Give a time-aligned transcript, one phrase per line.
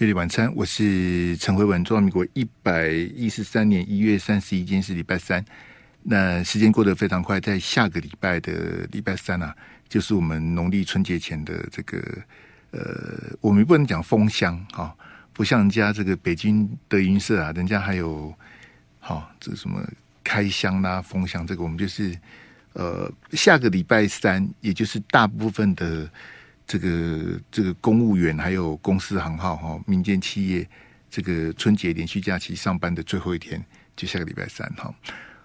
[0.00, 1.84] 月里晚餐，我是陈辉文。
[1.84, 5.44] 中华民国一百一十三年一月三十一，今天是礼拜三。
[6.02, 9.54] 那时间过得非常快，在下个礼拜的礼拜三啊，
[9.90, 11.98] 就是我们农历春节前的这个
[12.70, 14.96] 呃，我们不能讲封箱哈，
[15.34, 18.34] 不像人家这个北京德云社啊，人家还有
[19.00, 19.86] 好这什么
[20.24, 22.18] 开箱啦、封箱，这个我们就是
[22.72, 26.10] 呃下个礼拜三，也就是大部分的。
[26.70, 30.64] 这个这个公务员还有公司行号哈，民间企业
[31.10, 33.60] 这个春节连续假期上班的最后一天，
[33.96, 34.94] 就下个礼拜三哈。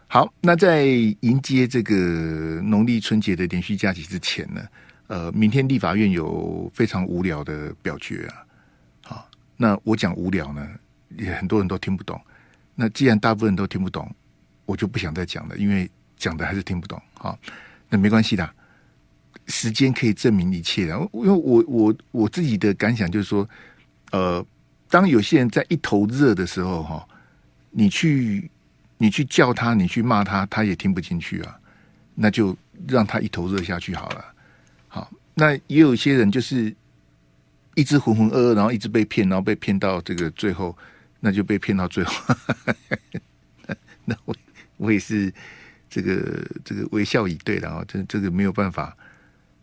[0.05, 0.85] 好，那在
[1.21, 4.61] 迎接这个农历春节的连续假期之前呢，
[5.07, 8.45] 呃，明天立法院有非常无聊的表决啊。
[9.01, 10.69] 好，那我讲无聊呢，
[11.17, 12.21] 也很多人都听不懂。
[12.75, 14.07] 那既然大部分人都听不懂，
[14.67, 17.01] 我就不想再讲了，因为讲的还是听不懂。
[17.15, 17.35] 好，
[17.89, 18.47] 那没关系的。
[19.47, 23.47] 时间可以证明一切的，因为我我我自己的感想就是说，
[24.11, 24.43] 呃，
[24.89, 27.07] 当有些人在一头热的时候，哈，
[27.69, 28.49] 你去
[28.97, 31.59] 你去叫他，你去骂他，他也听不进去啊，
[32.15, 32.57] 那就
[32.87, 34.25] 让他一头热下去好了。
[34.87, 36.75] 好，那也有些人就是
[37.75, 40.75] 一直浑浑噩噩，然后一直被骗，然后被骗到这个最后，
[41.19, 42.35] 那就被骗到最后。
[44.05, 44.35] 那我
[44.77, 45.31] 我也是
[45.87, 48.97] 这个这个微笑以对的啊，这这个没有办法。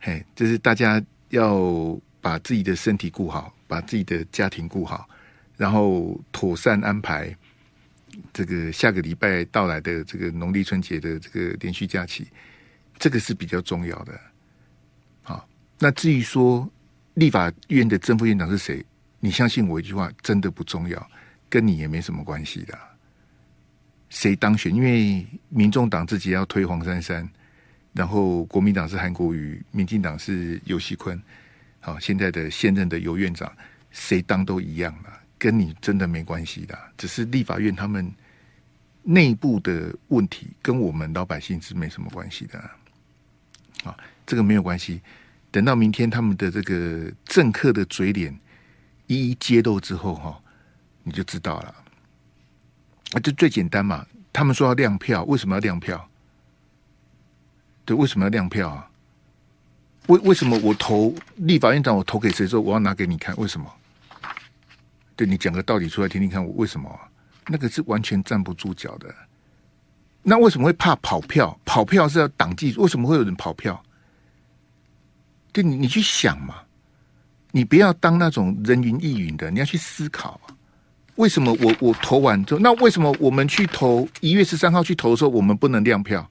[0.05, 5.09] 嘿，就是大家要把自己的身体顾好，把自己的家庭顾好，
[5.57, 7.35] 然后妥善安排
[8.33, 12.27] 这个下个礼拜到来的这个农历春节的这个连续假期，
[12.99, 14.21] 这个是比较重要的。
[15.23, 16.69] 好，那至于说
[17.15, 18.85] 立法院的正副院长是谁，
[19.21, 21.11] 你相信我一句话，真的不重要，
[21.49, 22.77] 跟你也没什么关系的。
[24.11, 24.75] 谁当选？
[24.75, 27.31] 因为民众党自己要推黄珊珊。
[27.93, 31.21] 然后国民党是韩国瑜，民进党是游锡坤，
[31.81, 33.53] 好，现在的现任的尤院长，
[33.91, 38.11] 谁当都一样了，跟你真的没关系的，只是立法院他们
[39.03, 42.59] 内部的问题，跟我们老百姓是没什么关系的，
[43.85, 45.03] 啊，这个没有关系，
[45.51, 48.35] 等到明天他们的这个政客的嘴脸
[49.07, 50.41] 一一揭露之后，哈，
[51.03, 51.75] 你就知道了，
[53.13, 56.09] 啊，这最简单嘛，他们说要亮票，为什么要亮票？
[57.85, 58.89] 对，为什么要亮票啊？
[60.09, 63.37] 为为什么我投立法院长，我投给谁之后，我要拿给你看？
[63.37, 63.71] 为什么？
[65.15, 66.91] 对，你讲个道理出来听听看，我为什么？
[67.47, 69.15] 那个是完全站不住脚的。
[70.23, 71.59] 那为什么会怕跑票？
[71.65, 73.81] 跑票是要党纪，为什么会有人跑票？
[75.53, 76.57] 对，你你去想嘛，
[77.51, 80.41] 你不要当那种人云亦云的，你要去思考。
[81.17, 86.29] 为什么我我投完之后，那为什么我们去投一月十三号去投的时候，我们不能亮票？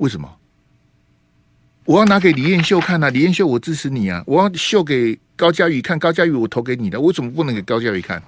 [0.00, 0.38] 为什么？
[1.84, 3.10] 我要拿给李彦秀看啊！
[3.10, 4.24] 李彦秀，我支持你啊！
[4.26, 8.22] 我要秀给高嘉宇看，高嘉宇，我投给你的，为什么不能给高嘉宇看？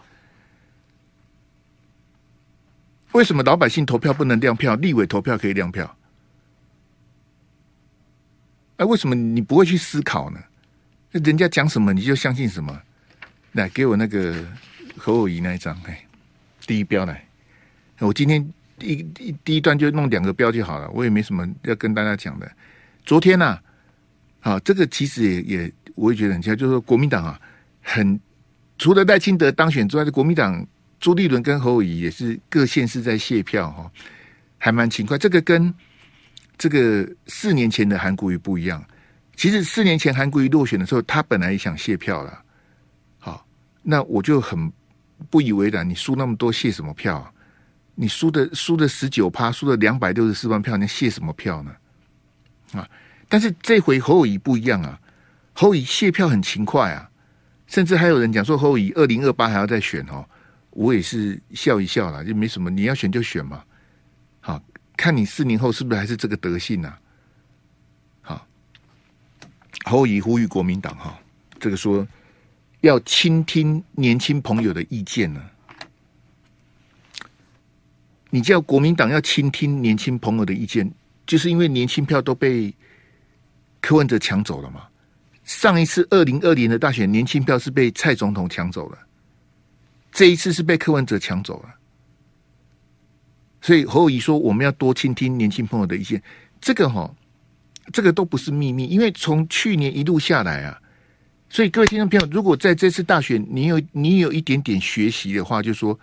[3.13, 4.75] 为什么老百姓投票不能亮票？
[4.75, 5.97] 立委投票可以亮票？
[8.77, 10.39] 哎，为什么你不会去思考呢？
[11.11, 12.83] 那人家讲什么你就相信什么？
[13.53, 14.45] 来，给我那个
[14.99, 16.05] 侯友宜那一张，哎，
[16.67, 17.25] 第一标来，
[18.01, 18.53] 我今天。
[18.83, 22.51] 一一第一段就弄两个标就好了，我也没什么要跟大家讲的。
[23.05, 23.63] 昨天呐、啊，
[24.41, 27.41] 好，这个其实也也我也觉得很奇怪，就是说国民党啊，
[27.81, 28.19] 很
[28.79, 30.67] 除了赖清德当选之外，国民党
[31.01, 33.91] 朱立伦跟侯友宜也是各县市在谢票哈，
[34.59, 35.17] 还蛮勤快。
[35.19, 35.73] 这个跟
[36.59, 38.85] 这个四年前的韩国瑜不一样。
[39.35, 42.45] 其实四年前韩国瑜落选的时候，他本来也想谢票了。
[43.19, 43.47] 好，
[43.83, 44.71] 那我就很
[45.31, 47.32] 不以为然，你输那么多，谢什么票啊？
[48.03, 51.71] 你输的输的十九趴，输了两百六十四万票，你谢什么票呢？
[52.73, 52.91] 啊！
[53.29, 54.99] 但是这回侯友宜不一样啊，
[55.53, 57.09] 侯友宜谢票很勤快啊，
[57.69, 60.29] 甚至还有人讲说侯友宜二零二八还要再选哦，
[60.71, 63.63] 我也是笑一笑啦，就没什么，你要选就选嘛，
[64.41, 64.61] 好，
[64.97, 66.93] 看你四年后是不是还是这个德性呢？
[68.21, 68.45] 好，
[69.85, 71.17] 侯友宜呼吁国民党哈，
[71.61, 72.05] 这个说
[72.81, 75.41] 要倾听年轻朋友的意见呢。
[78.35, 80.91] 你叫国民党要倾听年轻朋友的意见，
[81.27, 82.75] 就是因为年轻票都被
[83.79, 84.87] 柯文哲抢走了嘛。
[85.45, 88.99] 上一次二零二零的大选，年轻票是被蔡总统抢走了，
[90.11, 91.75] 这一次是被柯文哲抢走了。
[93.61, 96.23] 所以侯友宜说，我们要多倾听年轻朋友的意见，
[96.59, 97.15] 这个哈，
[97.93, 100.81] 这个都不是秘密，因为从去年一路下来啊，
[101.51, 106.01] 所以各位听众朋友，如果在这次大选你有你有一点点学习的话，就说。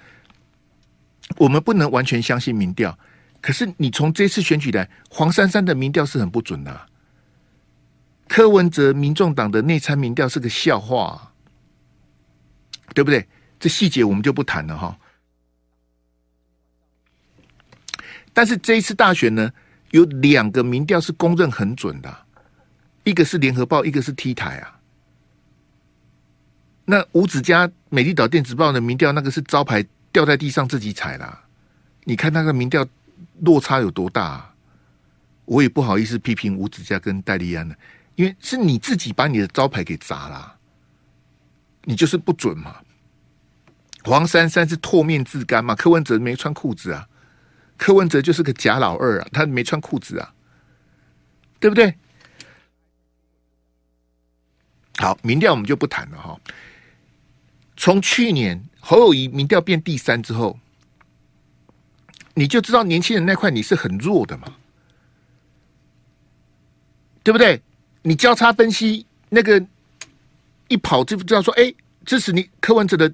[1.37, 2.97] 我们不能完全相信民调，
[3.41, 6.85] 可是你从这次选举来，黄珊珊的民调是很不准的啊。
[8.27, 11.25] 柯文哲、民众党的内参民调是个笑话啊。
[12.95, 13.25] 对不对？
[13.59, 14.97] 这细节我们就不谈了哈。
[18.33, 19.53] 但是这一次大选呢，
[19.91, 22.25] 有两个民调是公认很准的，
[23.03, 24.79] 一个是联合报，一个是 T 台啊。
[26.85, 31.44] 那吴子嘉美丽岛电子报的民调，那个是招牌掉在地上自己踩啦。
[32.03, 32.88] 你看那个民调
[33.41, 34.56] 落差有多大啊？
[35.45, 37.75] 我也不好意思批评吴子嘉跟戴立安了，
[38.15, 40.56] 因为是你自己把你的招牌给砸了，
[41.85, 42.75] 你就是不准嘛。
[44.03, 47.07] 黄珊珊是唾面自干嘛，柯文哲没穿裤子啊，
[47.77, 50.33] 柯文哲就是个假老二啊，他没穿裤子啊，
[51.59, 51.94] 对不对？
[54.97, 56.39] 好，民调我们就不谈了哈。
[57.75, 60.57] 从去年侯友谊民调变第三之后，
[62.33, 64.55] 你就知道年轻人那块你是很弱的嘛，
[67.23, 67.61] 对不对？
[68.01, 69.63] 你交叉分析那个
[70.69, 71.73] 一跑就知道说，哎，
[72.05, 73.13] 支持你柯文哲的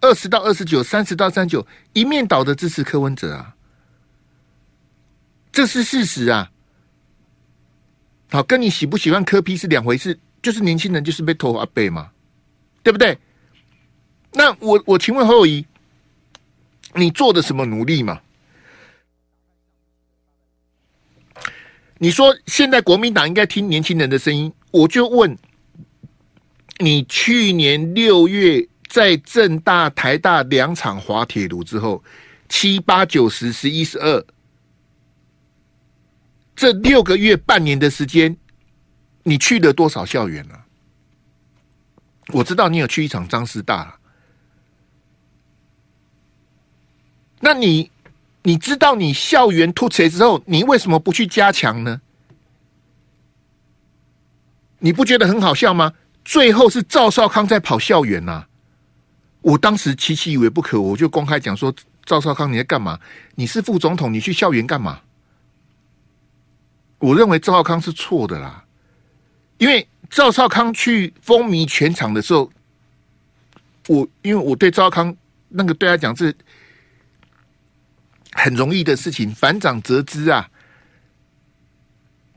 [0.00, 3.54] 二十到二十九，三十到三九，一面倒的支持柯文哲啊，
[5.52, 6.50] 这是事实啊。
[8.30, 12.10] 好，跟你喜不喜欢柯 P 是两回事，就是年轻人就是被拖阿背嘛，
[12.82, 13.16] 对不对？
[14.32, 15.66] 那我我请问侯友宜，
[16.94, 18.20] 你做的什么努力嘛？
[21.98, 25.36] 你说现在国民党应该听年轻人的声音，我就问
[26.78, 32.04] 你：去年六月在政大、台大两场滑铁卢之后，
[32.48, 34.24] 七八九十十一十二，
[36.54, 38.36] 这六个月半年的时间，
[39.24, 40.64] 你去了多少校园了？
[42.28, 43.98] 我知道你有去一场张师大。
[47.48, 47.90] 那你
[48.42, 51.98] 你知道你校园突袭之后，你为什么不去加强呢？
[54.80, 55.94] 你不觉得很好笑吗？
[56.26, 58.44] 最后是赵少康在跑校园呐、
[59.40, 61.74] 我当时期期以为不可，我就公开讲说：
[62.04, 63.00] 赵少康你在干嘛？
[63.36, 65.00] 你是副总统，你去校园干嘛？
[66.98, 68.62] 我认为赵少康是错的啦，
[69.56, 72.52] 因为赵少康去风靡全场的时候，
[73.86, 75.16] 我因为我对赵少康
[75.48, 76.36] 那个对他讲是。
[78.38, 80.48] 很容易的事情，反掌折枝啊！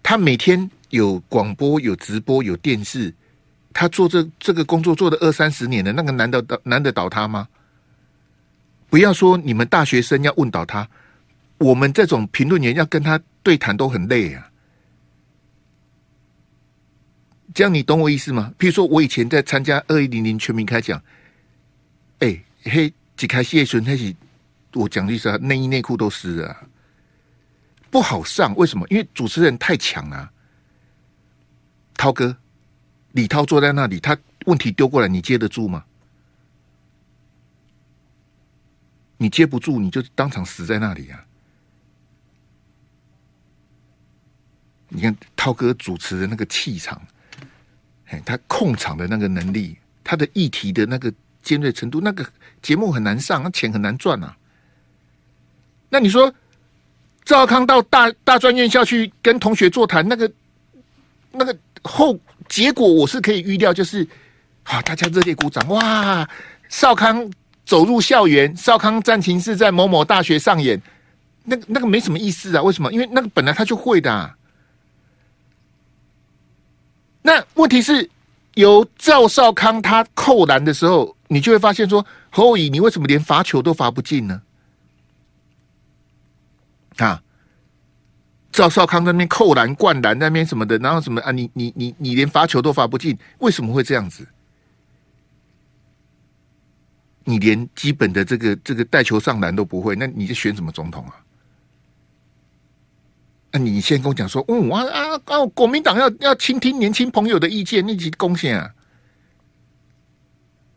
[0.02, 3.14] 他每天有广播、有直播、有电视，
[3.72, 7.48] 他做这这个工作做了二三十年了，那个难得倒难得倒他吗？
[8.90, 10.90] 不要说你们大学生要问倒他，
[11.60, 14.50] 我们这种评论员要跟他对谈都很累啊！
[17.54, 18.52] 这样你懂我意思吗？
[18.58, 21.00] 譬如说我以前在参加二一零零全民开讲，
[22.20, 24.16] 哎，嘿，几开谢顺那是。
[24.74, 26.64] 我讲的意思啊，内衣内裤都湿啊，
[27.90, 28.56] 不好上。
[28.56, 28.88] 为什么？
[28.90, 30.32] 因为主持人太强了。
[31.96, 32.36] 涛哥，
[33.12, 35.84] 李涛坐在那里，他问题丢过来，你接得住吗？
[39.18, 41.24] 你接不住，你就当场死在那里啊！
[44.90, 47.00] 你看涛哥主持的那个气场，
[48.08, 51.14] 哎，他控场的那个能力，他的议题的那个
[51.44, 52.28] 尖锐程度，那个
[52.64, 54.36] 节目很难上，那钱很难赚啊。
[55.94, 56.34] 那你说，
[57.26, 60.32] 赵康到大大专院校去跟同学座谈，那个
[61.34, 64.08] 那个后结果我是可以预料，就是
[64.64, 66.26] 啊，大家热烈鼓掌，哇！
[66.70, 67.30] 少康
[67.66, 70.82] 走入校园，少康战情是在某某大学上演，
[71.44, 72.64] 那个那个没什么意思啊？
[72.64, 72.90] 为什么？
[72.94, 74.34] 因为那个本来他就会的啊。
[77.22, 78.10] 那问题是，
[78.54, 84.42] 由赵少康他扣篮的时候，你就会发现说，侯友宜，你为什么连罚球都罚不进呢？
[86.98, 87.22] 啊！
[88.52, 91.32] 赵少康那边扣篮、灌篮那边什么的，然后什么啊？
[91.32, 94.28] 你你你你连罚球都罚不进，为什么会这样子？
[97.24, 101.16] 你连基本的这个这个带球上篮都不会，那你就选什么总统啊？
[103.52, 105.46] 那、啊、你先跟我讲说，嗯啊啊啊！
[105.54, 108.70] 国民党要要倾听年轻朋友的意见，那几贡献啊？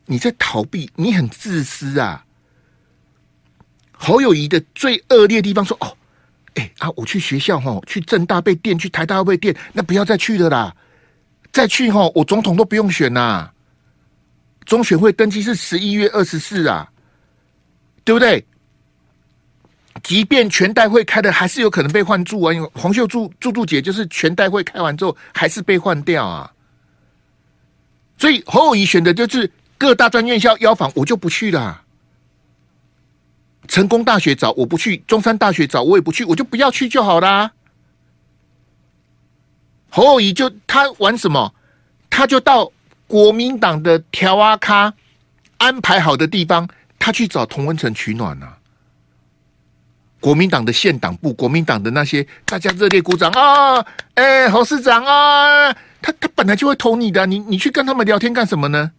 [0.07, 2.25] 你在逃避，你很自私啊！
[3.91, 5.97] 侯友宜的最恶劣地方说哦。
[6.55, 6.89] 哎、啊！
[6.97, 10.75] 我去学校吼，去政大被电，去台大被电，那不要再去了啦！
[11.53, 13.51] 再去吼，我总统都不用选呐。
[14.65, 16.89] 中选会登记是十一月二十四啊，
[18.05, 18.45] 对不对？
[20.03, 22.53] 即便全代会开的，还是有可能被换住啊。
[22.53, 26.51] 因为黄秀柱柱柱姐就是全代会开完之后，还是被换掉啊。
[28.17, 31.84] 所以侯友宜选的就是各大专院校邀访，我就不去了。
[33.69, 37.53] 成功大学找我不去，中山大学找我也不去，我就不要去就好啦。
[39.89, 41.55] 侯友谊就他玩什么？
[42.11, 42.71] 他就到
[43.07, 44.95] 国民党的条阿咖
[45.57, 46.69] 安排好的地方，
[46.99, 48.59] 他去找同温层取暖啊。
[50.21, 53.85] 国民党的县党部，国民党的那些大家热烈鼓掌啊！
[54.15, 58.93] 哎、侯市长啊，他他本来就会投你的，你你去跟他们聊天干什么呢？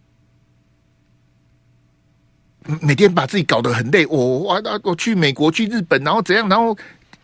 [2.82, 6.76] 每天把自己搞得很累，我我我去美国去日本，然后怎样，然后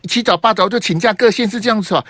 [0.04, 2.04] 七早八早就请假，各县市这样子啊，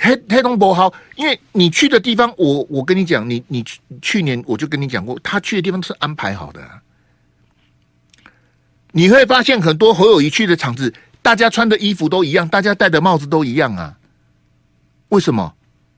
[0.00, 6.66] 黑黑龙博好，因为你去的地方，我我跟你讲，你你去去年我就跟你讲过，他去的地方都是安排好的，
[8.92, 13.94] 你会发现很多侯友宜去的场子，大家穿的衣服都一样，大家戴的帽子都一样啊，
[15.10, 15.54] 为什么？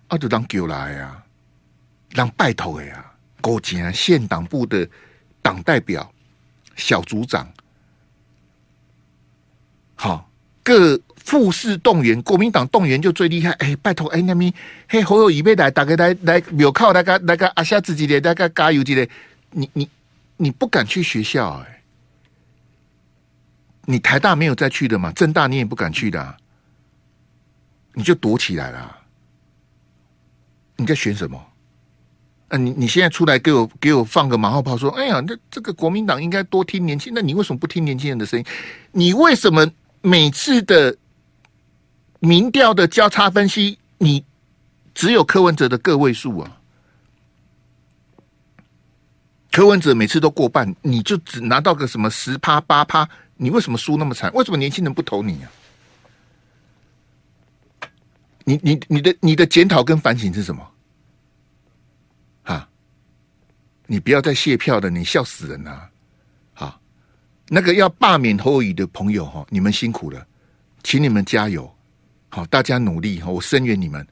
[0.09, 1.23] 啊，就当狗来啊，
[2.15, 3.05] 当拜托的呀，
[3.41, 4.87] 国家县党部的
[5.41, 6.12] 党代表。
[6.77, 7.53] 小组长，
[9.95, 10.31] 好，
[10.63, 13.51] 各副士动员，国民党动员就最厉害。
[13.53, 14.53] 哎、拜托，哎、那边
[14.89, 19.09] 嘿，侯友宜要来，大家来来庙口，大家大家阿夏自己的，大家加油，记得
[19.51, 19.89] 你你
[20.37, 21.83] 你不敢去学校哎、
[23.85, 26.37] 你台大没有再去的嘛，政大你也不敢去的、啊，
[27.95, 28.99] 你就躲起来了。
[30.77, 31.52] 你在选什么？
[32.53, 38.45] 啊、你你现在出来给我给我放个马后炮，说，哎呀，那这个国民党应该多听年轻，那你为什么不听年轻人的声音？
[38.91, 39.67] 你为什么
[40.03, 40.95] 每次的
[42.21, 44.23] 民调的交叉分析，你
[44.93, 46.59] 只有柯文哲的个位数啊？
[49.51, 54.31] 柯文哲每次都过半，你就只拿到个什么十趴八趴，你为什么输那么惨？
[54.35, 55.49] 为什么年轻人不投你啊？
[58.45, 60.69] 你你你的你的检讨跟反省是什么？
[63.87, 65.91] 你不要再谢票了，你笑死人了！
[66.55, 66.81] 好，
[67.49, 70.27] 那个要罢免侯友谊的朋友哈，你们辛苦了，
[70.83, 71.71] 请你们加油，
[72.29, 74.07] 好，大家努力哈，我声援你们，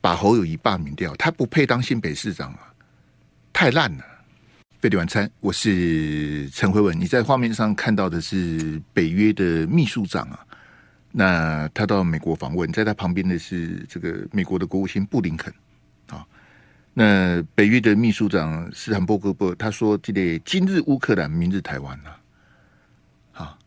[0.00, 2.74] 把侯友谊罢免掉，他不配当新北市长啊，
[3.52, 4.04] 太烂了。
[4.80, 10.44] 费力晚餐，我是陈慧文，你在画面上看到的是北约的秘书长啊，
[11.10, 15.50] 那他到美国访问，在他旁边的是这个美国的国务卿布林肯。
[16.96, 22.20] 那北约的秘书长斯坦伯格伯他说：“这里今日乌克兰，明日台湾啊。
[23.32, 23.58] 好，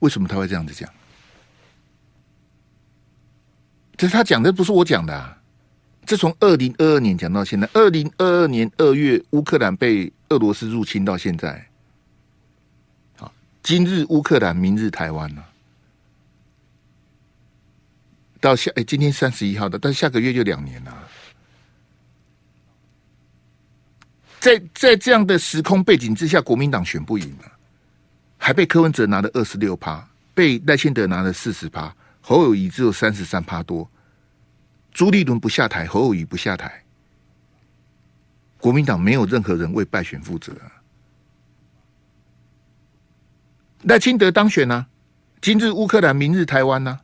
[0.00, 0.92] 为什么他会这样子讲？
[3.96, 5.40] 这是他讲的，不是我讲的啊。
[6.04, 11.64] 这从二零二二年讲到现在，二零二二年二月乌克兰被俄罗斯入侵到现在。
[13.18, 15.46] 好，今日乌克兰，明日台湾啊。
[18.40, 21.08] 到下哎，今天三十一号的，但下个月就两年了。”
[24.40, 27.52] 在在这样的时空背景之下，国民党选不赢了，
[28.38, 33.88] 还被柯文哲拿了二十六趴，被赖清德拿了四十趴，侯友宜只有三十三趴多，
[34.92, 36.82] 朱立伦不下台，侯友宜不下台，
[38.58, 40.56] 国民党没有任何人为败选负责。
[43.82, 44.86] 赖清德当选呢、啊？
[45.42, 47.00] 今日乌克兰，明日台湾呢、啊？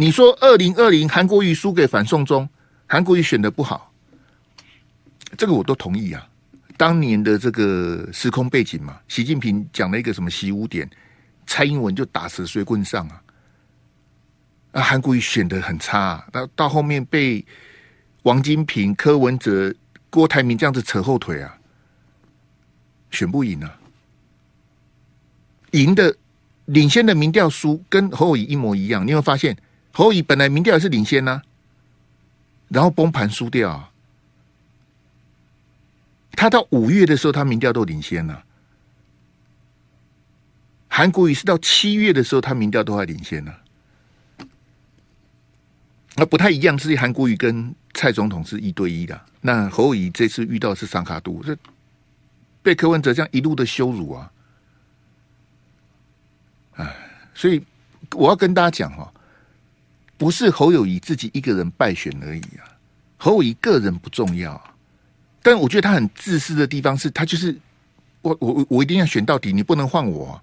[0.00, 2.48] 你说二零二零韩国瑜输给反送中，
[2.86, 3.92] 韩国瑜选的不好，
[5.36, 6.26] 这个我都同意啊。
[6.78, 10.88] 当年的这个时空背景嘛，习近平讲了一个什么习五点，
[11.46, 13.22] 蔡英文就打蛇随棍上啊。
[14.72, 17.44] 啊，韩国瑜选的很差，啊，到到后面被
[18.22, 19.70] 王金平、柯文哲、
[20.08, 21.58] 郭台铭这样子扯后腿啊，
[23.10, 23.78] 选不赢啊。
[25.72, 26.16] 赢的
[26.64, 29.54] 领先的民调输跟侯友宜一模一样，你有没有发现？
[30.00, 31.42] 侯乙本来民调也是领先呐、啊，
[32.68, 33.90] 然后崩盘输掉、啊。
[36.32, 38.42] 他到五月的时候，他民调都领先了、
[40.88, 43.60] 韩国瑜是到七月的时候，他民调都还领先了、
[46.14, 49.20] 那不太一样，是韩国瑜跟蔡总统是一对一的。
[49.42, 51.54] 那侯乙这次遇到的是桑卡杜，这
[52.62, 54.32] 被柯文哲这样一路的羞辱啊！
[56.76, 56.96] 哎，
[57.34, 57.62] 所以
[58.12, 59.12] 我要跟大家讲哈。
[60.20, 62.68] 不是侯友谊自己一个人败选而已啊，
[63.16, 64.74] 侯友谊个人不重要，啊，
[65.42, 67.58] 但我觉得他很自私的地方是他就是
[68.20, 70.38] 我我我一定要选到底，你不能换我，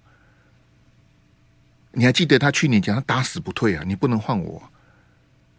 [1.92, 4.60] 你还记得他去年讲他打死不退啊，你不能换我，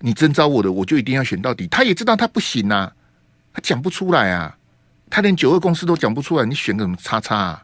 [0.01, 1.69] 你征召我的我就一定要选到底。
[1.69, 2.93] 他也知道他不行啊，
[3.53, 4.59] 他讲不出来啊，
[5.09, 7.63] 他连九二公司都讲不出来，你选个什么叉叉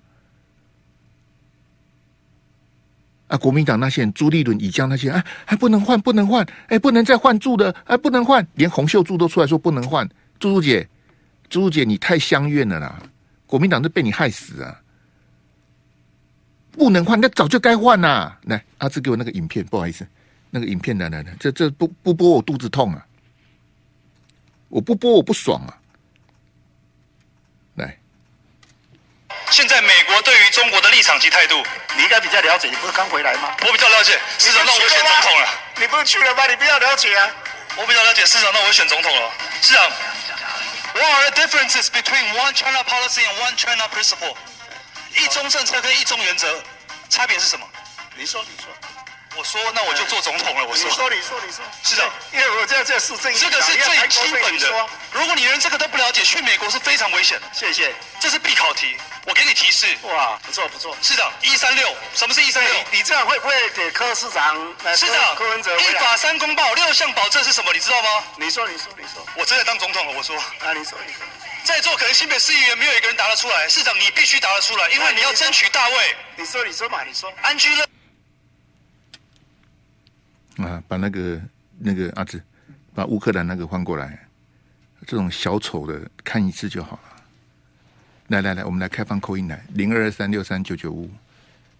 [3.28, 3.36] 啊？
[3.36, 10.08] 国民党那些人，朱立伦、以将那些人，哎，还不能换，不能换，哎，不能再换柱的，哎，不能换，连洪秀柱都出来说不能换。
[10.38, 10.88] 朱朱姐，
[11.48, 13.02] 朱朱姐，你太乡愿了啦！
[13.46, 14.80] 国民党都被你害死啊！
[16.72, 18.38] 不能换，那早就该换啦！
[18.42, 20.06] 来，阿志给我那个影片，不好意思，
[20.50, 23.06] 那个影片来来来，这这不不播我肚子痛啊！
[24.68, 25.78] 我不播我不爽啊！
[27.76, 27.96] 来，
[29.50, 32.68] 现在美国对于中国的立场及态度，你应该比较了解。
[32.68, 33.54] 你不是刚回来吗？
[33.62, 34.18] 我比较了解。
[34.38, 35.48] 市长，那我选总统了。
[35.76, 36.46] 你不是去了吗？
[36.46, 37.30] 你比较了解啊。
[37.76, 38.26] 我比较了解。
[38.26, 39.30] 市长，那我选总统了。
[39.62, 39.90] 市长
[40.94, 44.36] ，What are the differences between one China policy and one China principle？
[45.14, 46.62] 一中政策跟一中原则
[47.08, 47.66] 差别是什么？
[48.16, 48.72] 你说，你说。
[49.36, 50.64] 我说，那我就做总统了。
[50.64, 54.88] 我说，你说，你说，你说，市长，因为我这样这是正，这个是最基本的。
[55.12, 57.46] 如果你连这个都不了解，去美国是非常危险的。
[57.52, 58.96] 谢谢，这是必考题。
[59.26, 59.86] 我给你提示。
[60.02, 60.96] 哇，不错不错。
[61.02, 62.74] 市长，一三六，什么是一三六？
[62.90, 64.54] 你这样会不会给柯市长？
[64.96, 67.72] 市长，柯文哲，一法三公报六项保证是什么？
[67.72, 68.24] 你知道吗？
[68.36, 69.26] 你说，你说，你说。
[69.34, 70.12] 我真的当总统了。
[70.12, 71.20] 我说，啊，你说，你说。
[71.64, 73.68] 在座可能新北市议员没有一个人答得出来。
[73.68, 76.16] 市长，你必须答得出来，因为你要争取大位。
[76.36, 77.32] 你说，你说嘛，你说。
[77.42, 77.86] 安居乐。
[80.86, 81.40] 把那个
[81.78, 82.42] 那个阿志，
[82.94, 84.26] 把乌克兰那个换过来，
[85.06, 87.22] 这种小丑的看一次就好了。
[88.28, 91.10] 来来来，我们来开放扣音来，零二二三六三九九五，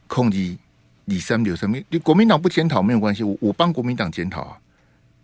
[0.06, 0.58] 控机
[1.06, 1.72] 李三六三。
[1.88, 4.58] 你国民党不检讨没有关系，我我帮国民党检讨啊，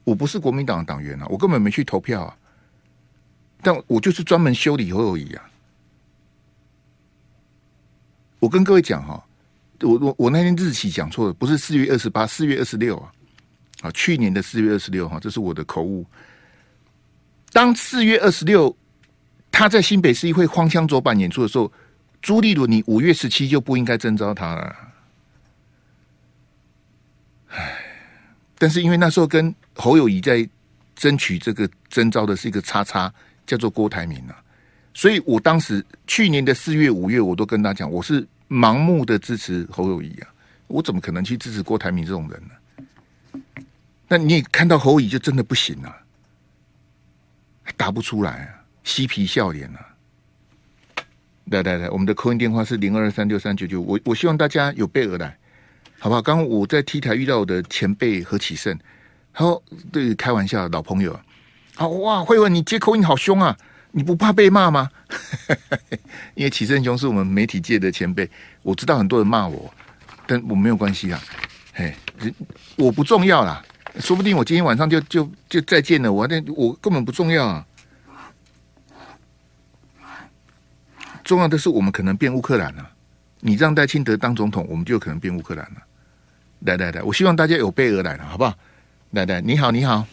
[0.04, 2.36] 我不是国民党的党员啊，我根本没去投票啊，
[3.60, 5.44] 但我就是专门修理侯友宜啊。
[8.38, 9.22] 我跟各位讲哈，
[9.80, 13.12] 我我我那天日期讲错了，不是四月二十八，四月二十六啊。
[13.80, 16.04] 啊，去年的四月二十六号，这是我的口误。
[17.52, 18.76] 当四月二十六，
[19.50, 21.72] 他在新北市议会荒腔走板演出的时候，
[22.20, 24.76] 朱立伦，你五月十七就不应该征召他了。
[27.48, 27.76] 唉，
[28.58, 30.48] 但是因为那时候跟侯友谊在
[30.94, 33.12] 争取这个征召的是一个叉叉，
[33.46, 34.36] 叫做郭台铭啊，
[34.94, 40.28] 所以我当时去年的四月、五月，我都跟他讲，我是盲目的支持侯友谊啊，
[40.68, 42.54] 我怎么可能去支持郭台铭这种人呢？
[44.12, 49.86] 那你也看到侯乙就真的不行了，啊，答不出来啊，嬉皮笑脸啊！
[51.44, 55.38] 来来来，我们的扣音电话是零二三六三九九，我我希望大家有备而来，
[56.00, 56.20] 好不好？
[56.20, 58.76] 刚刚我在 T 台遇到我的前辈何启胜，
[59.32, 61.24] 他说对，开玩笑，老朋友啊，
[61.76, 63.56] 好哇，慧文你接扣音好凶啊，
[63.92, 64.90] 你不怕被骂吗？
[66.34, 68.28] 因为启胜兄是我们媒体界的前辈，
[68.62, 69.72] 我知道很多人骂我，
[70.26, 71.22] 但我没有关系啊，
[71.74, 71.94] 嘿，
[72.76, 73.62] 我不重要啦。
[73.98, 77.66] 说不定我今天晚上就就就再见了，我那我根本不重要啊！
[81.24, 82.90] 重要的是我们可能变乌克兰了。
[83.40, 85.76] 你让戴清德当总统，我们就有可能变乌克兰了。
[86.60, 88.54] 来来来，我希望大家有备而来了，好不好？
[89.10, 90.06] 来来，你好，你好。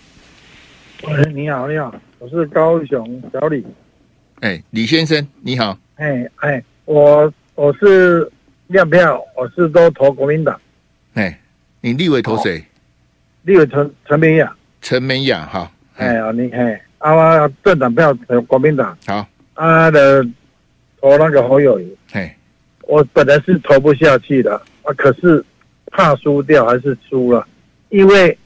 [1.04, 3.66] 喂，你好，你好，我是高雄小李。
[4.42, 5.78] 哎，李先生，你好。
[5.96, 8.32] 哎哎，我我是
[8.68, 10.60] 亮票，我是都投国民党。
[11.14, 11.40] 哎，
[11.82, 12.64] 你立委投谁？
[13.48, 20.22] 立委陈陈美雅，陈美雅哈，哎呀，你哎，啊，政党票投国民党，好，啊的
[21.00, 22.30] 投那个侯友谊，嘿，
[22.82, 25.42] 我本来是投不下去的，啊，可是
[25.92, 27.48] 怕输掉还是输了，
[27.88, 28.38] 因为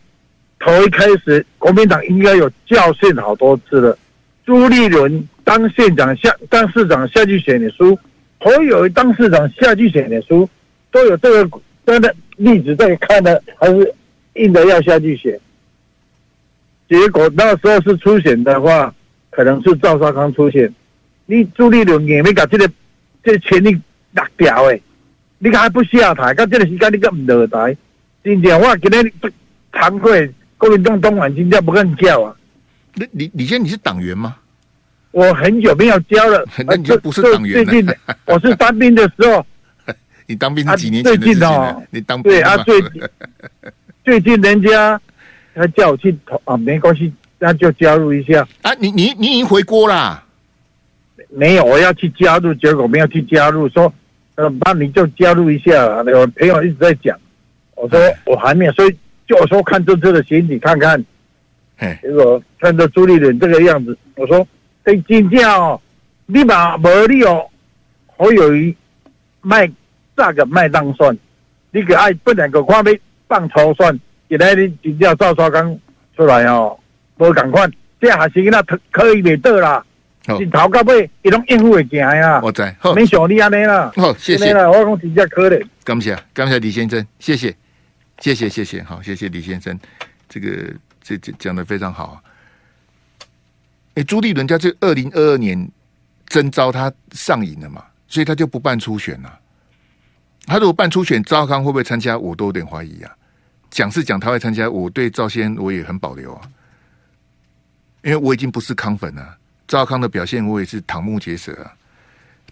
[0.60, 3.98] 头一开始国民党应该有教训好多次了，
[4.46, 7.98] 朱立伦当县长下当市长下去选的输，
[8.38, 10.48] 侯友谊当市长下去选的输，
[10.92, 13.92] 都有这个真的例子在看的，还是。
[14.36, 15.40] 硬的要下去选，
[16.90, 18.94] 结果那时候是初选的话，
[19.30, 20.74] 可能是赵少康出现。
[21.26, 22.70] 你朱立伦也没搞这个，
[23.24, 23.78] 这个权力
[24.12, 24.82] 拿掉诶，
[25.40, 26.34] 你还不下台？
[26.34, 27.76] 到这个时间你个唔落台？
[28.24, 29.12] 真正我今天
[29.72, 32.36] 惭愧，国民党东莞今天不跟叫啊！
[32.96, 34.38] 李李李先，你是党员吗？
[35.12, 37.66] 我很久没有交了， 那你就不是党员了。
[37.66, 37.94] 最近
[38.26, 39.46] 我是当兵的时候，
[40.28, 41.50] 你当兵是几年前的事情了？
[41.50, 43.02] 啊、最近哦，你当兵对啊，最近。
[44.04, 45.00] 最近人家
[45.54, 48.74] 他叫我去投啊，没关系，那就加入一下啊。
[48.80, 50.24] 你你你已经回国啦？
[51.30, 53.94] 没有，我要去加入，结果没有去加入，说
[54.36, 55.86] 呃，那你就加入一下。
[55.98, 57.18] 我朋友一直在讲，
[57.76, 61.04] 我说我还没有，所以就我说看这次的选举看看。
[61.78, 64.46] 嘿，结果看到朱立伦这个样子，我说
[64.84, 65.80] 哎，金价哦，
[66.26, 67.46] 立马没力哦，
[68.18, 68.76] 好友宜
[69.42, 69.70] 卖
[70.16, 71.16] 这个卖当算，
[71.72, 73.00] 你给爱不两个花呗。
[73.32, 75.80] 放抽算，现在你只要赵少康
[76.18, 76.78] 出来哦，
[77.16, 77.66] 无赶快，
[78.02, 79.82] 这还是那可以未得啦。
[80.38, 82.42] 是头到尾，伊拢应付会行呀。
[82.44, 83.90] 我在，没想你安尼啦。
[83.96, 84.54] 好，谢谢。
[84.54, 85.66] 我讲真正可怜。
[85.86, 87.56] 感谢，感谢李先生，谢谢，
[88.20, 89.80] 谢谢，谢谢，好，谢谢李先生，
[90.28, 90.50] 这个
[91.02, 92.22] 这这讲的非常好啊。
[93.96, 95.72] 哎，朱立伦家这二零二二年
[96.28, 99.40] 征召他上瘾了嘛，所以他就不办初选了。
[100.46, 102.18] 他如果办初选，赵康会不会参加？
[102.18, 103.12] 我都有点怀疑啊。
[103.72, 106.42] 讲是讲他会参加，我对赵先我也很保留啊。
[108.04, 109.38] 因为我已经不是康粉了。
[109.68, 111.72] 赵康的表现，我也是瞠目结舌啊！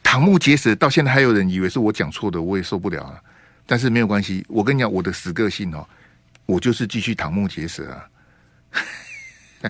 [0.02, 3.20] 瞠目结舌，到现在还有人以为是我讲错的，我也受不了啊！
[3.66, 5.86] 但是没有关系，我跟你讲，我的死个性哦，
[6.46, 8.06] 我就是继续瞠目结舌啊！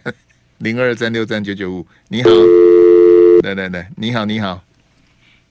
[0.60, 2.30] 零二三六三九九五，你好，
[3.44, 4.62] 来来来，你好，你好，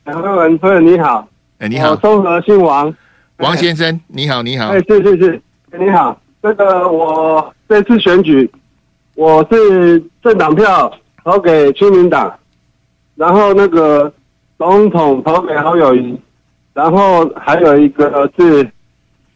[0.05, 2.95] 两位文夫人你好，哎，你好，综合姓王，
[3.39, 5.43] 王先生，你好，你好，哎，是是是，
[5.77, 8.51] 你好，这个我这次选举，
[9.15, 10.93] 我是政党票。
[11.25, 12.33] 投给亲民党，
[13.15, 14.11] 然后那个
[14.57, 16.19] 总统投给侯友谊，
[16.73, 18.67] 然后还有一个是，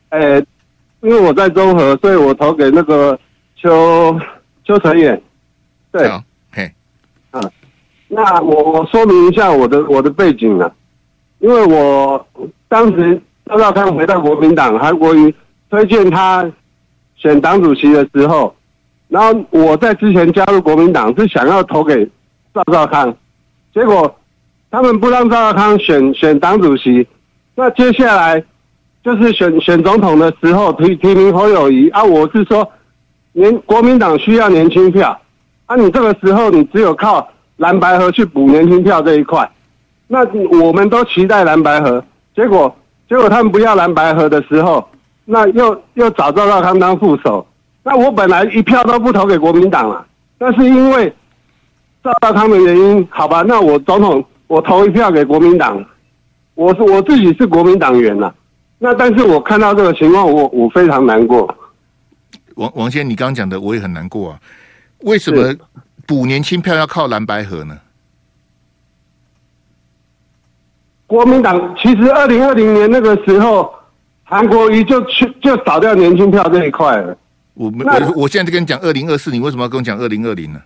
[0.09, 0.43] 诶，
[1.03, 3.19] 因为我在中和，所以我投给那个
[3.57, 4.19] 邱
[4.65, 5.21] 邱成远。
[5.91, 6.09] 对，
[6.51, 6.73] 嘿，
[7.31, 7.43] 啊，
[8.09, 10.73] 那我我说明一下我的我的背景啊，
[11.41, 12.27] 因为我
[12.69, 15.35] 当时赵少康回到国民党，韩国瑜
[15.73, 16.53] 推荐他
[17.17, 18.55] 选党主席的时候。
[19.09, 22.07] 然后我在之前加入国民党是想要投给
[22.53, 23.15] 赵少康，
[23.73, 24.15] 结果
[24.71, 27.07] 他们不让赵少康选选党主席，
[27.55, 28.43] 那接下来
[29.03, 32.71] 就是选选总统的时候提提名侯友谊啊，我是说
[33.33, 35.19] 年国民党需要年轻票
[35.67, 39.51] 啊，你这个时候你只有靠蓝白河去补年轻票这一块，
[40.07, 40.21] 那
[40.59, 42.03] 我们都期待蓝白河，
[42.35, 42.75] 结果
[43.09, 44.89] 结果他们不要蓝白河的时候，
[45.25, 47.47] 那又又找赵少康当副手。
[47.83, 50.07] 那我本来一票都不投给国民党了，
[50.39, 51.13] 那是因为
[52.03, 55.85] 赵少康的原因，好吧，那我总统我投一票给国民党，
[56.55, 58.33] 我是我自己是国民党员了，
[58.79, 61.53] 那但是我看到这个情况，我我非常难过。
[62.55, 64.41] 王王先生，你刚刚讲的我也很难过啊，
[65.01, 65.55] 为什么
[66.07, 67.77] 补年轻票要靠蓝白合呢？
[71.07, 73.73] 国民党其实二零二零年那个时候，
[74.33, 77.15] 韩国瑜就去就扫掉年轻票这一块了。
[77.53, 80.59] 我我我现在在跟你讲二零二四，你为什么要跟我讲二零二零呢？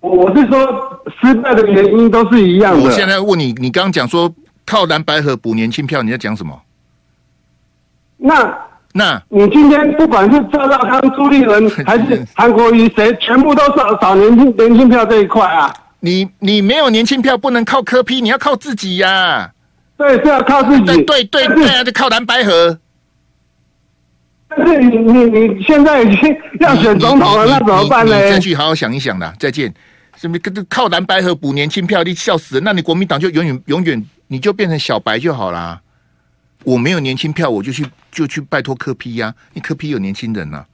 [0.00, 2.82] 我是说失败的原因都是一样的。
[2.84, 4.30] 我现在问你，你刚刚讲说
[4.66, 6.52] 靠蓝白河补年轻票，你在讲什么？
[8.18, 8.58] 那
[8.92, 15.72] 那你今天不管是赵少康、朱立伦 还是韩国瑜，谁全部都扫扫年轻年轻票这一块啊？
[16.00, 19.50] 你你没有年轻票，不能靠柯 P，你要靠自己呀、啊。
[19.96, 20.84] 对，是要靠自己。
[20.84, 22.78] 对对对对啊，就靠蓝白河。
[24.48, 28.12] 但是你你你现在已经要选总统了，那怎么办呢？
[28.30, 29.34] 再去好好想一想啦。
[29.38, 29.72] 再见。
[30.16, 32.64] 什么跟靠蓝白河补年轻票，你笑死人。
[32.64, 35.80] 那你国民党就永远永远你就变成小白就好啦。
[36.64, 39.34] 我没有年轻票，我就去就去拜托柯批呀。
[39.52, 40.66] 你柯批有年轻人呐、啊，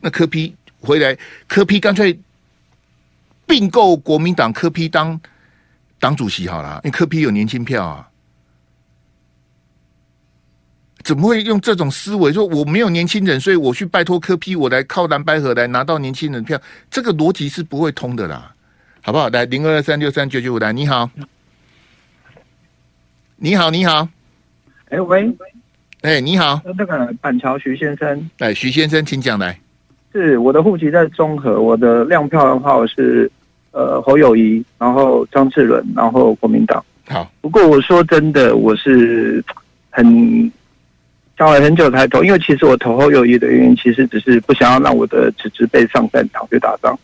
[0.00, 1.16] 那柯批回来，
[1.48, 2.18] 柯批干脆
[3.46, 5.18] 并购国民党，柯批当
[5.98, 8.06] 党主席好了，因为柯批有年轻票啊。
[11.04, 16.58] 怎么会用这种思维说我没有年轻人，所以我去拜托柯批我来靠蓝白河来拿到年轻人票？
[16.90, 18.50] 这个逻辑是不会通的啦，
[19.02, 19.28] 好不好？
[19.28, 21.10] 来零二二三六三九九五来，你好，
[23.36, 24.08] 你好，你好，
[24.88, 25.30] 哎喂，
[26.00, 29.60] 哎你好，那个板桥徐先生，哎徐先生，请讲来。
[30.10, 33.30] 是我的户籍在中和，我的亮票的话我是
[33.72, 36.82] 呃侯友谊，然后张志伦，然后国民党。
[37.06, 39.44] 好，不过我说真的，我是
[39.90, 40.50] 很。
[41.36, 46.96] 想了很久才投，因为其实我投侯友宜的原因，其实只是不想要让我的侄子辈上战场去打仗。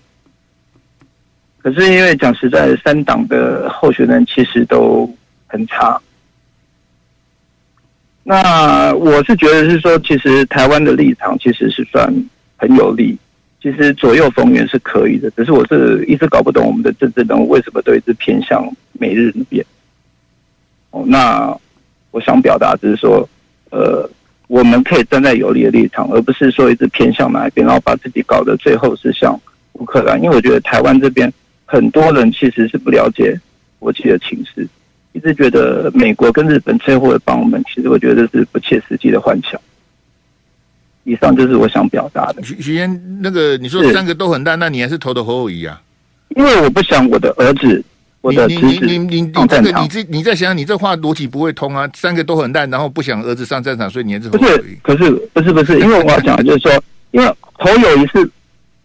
[1.58, 5.12] 可是因为讲实在，三党的候选人其实都
[5.48, 6.00] 很差。
[8.22, 12.08] 那我是觉得是说，其实台湾的立场其实是算
[12.56, 13.18] 很有利，
[13.60, 15.28] 其实左右逢源是可以的。
[15.32, 19.66] 只是我是一直搞不懂我们的政治人物为什么都一直偏向美日那边。
[20.92, 21.52] 哦，那
[22.12, 23.28] 我想表达就是说，
[23.70, 24.08] 呃。
[24.50, 29.40] 我们可以站在有利的立场，而不是说一直偏向哪一边，然后把自己搞得最后是像
[29.74, 30.20] 乌克兰。
[30.20, 31.32] 因为我觉得台湾这边
[31.64, 33.38] 很多人其实是不了解
[33.78, 34.66] 国际的情势，
[35.12, 39.60] 一直觉得美国跟日本最后会帮我们，其实我觉得这是不切实际的幻想。
[41.04, 42.42] 以上就是我想表达的。
[42.42, 45.80] 徐徐嫣，那个你说三个都很大，那你还是投的侯友宜啊？
[46.30, 47.84] 因为我不想我的儿子。
[48.22, 51.88] 我的你你你你你这个你这你再想想，你这话逻辑不会通啊！
[51.94, 54.78] 三个都很烂，然后不想儿子上战场，所以你还是不是？
[54.82, 56.70] 可是不是不是，因为我要讲的就是说，
[57.12, 58.30] 因为侯友谊是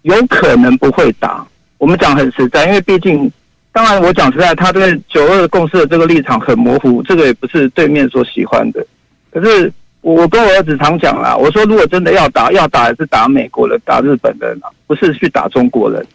[0.04, 1.46] 有可能不会打。
[1.78, 3.30] 我们讲很实在，因为毕竟，
[3.74, 8.88] 当然我讲实在，他对九二共识的这个立场很模糊，这个也不是对面所喜欢的。
[9.32, 9.70] 可是
[10.00, 16.06] 我跟我儿子常讲啦，我说如果真的要打，要打还是打美国人，打日本人啊，不是去打中国人。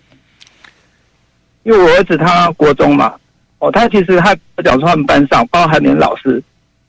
[1.62, 3.14] 因为我儿子他国中嘛，
[3.58, 6.42] 哦，他其实他讲说他们班上，包含连老师，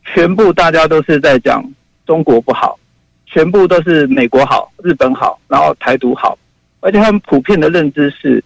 [0.06, 1.64] 全部大家都是在讲
[2.06, 2.80] 中国不好，
[3.26, 6.38] 全部都是美国好、日本好，然后台独好，
[6.80, 8.44] 而且他们普遍的认知是，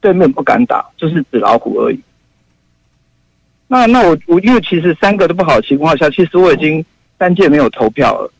[0.00, 2.00] 对面不敢打，就是纸老虎而已。
[3.68, 6.84] 那那我我因为其实三个都不好的情况下，其实我已经
[7.18, 8.32] 三届没有投票了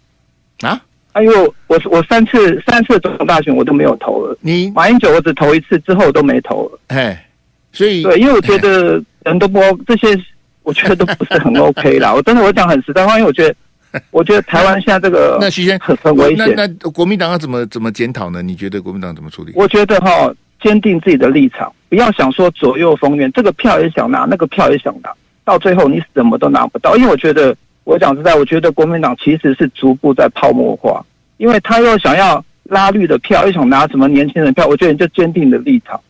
[0.68, 0.80] 啊。
[1.12, 4.36] 啊，因为我我我三次三次总统大选我都没有投了。
[4.40, 6.78] 你马英九我只投一次，之后都没投了。
[6.88, 7.26] 哎，
[7.72, 10.08] 所以对，因为我觉得人都不这些，
[10.62, 12.14] 我觉得都不是很 OK 啦。
[12.14, 13.54] 我真的我讲很实在话，因为我觉得
[14.10, 16.54] 我觉得台湾现在这个 那徐先很很危险。
[16.56, 18.40] 那那国民党要怎么怎么检讨呢？
[18.42, 19.52] 你觉得国民党怎么处理？
[19.56, 25.12] 我觉得哈，坚定自己的立场，不要想说左右逢源，这个票也想拿，那个票也想拿，
[25.44, 26.96] 到最后你什么都拿不到。
[26.96, 27.56] 因为我觉得，
[27.90, 31.04] 我讲实在，我觉得国民党其实是逐步在泡沫化。
[31.38, 36.00] 因为他又想要拉绿的票，又想拿什么年轻人票，我觉得你就坚定的立场，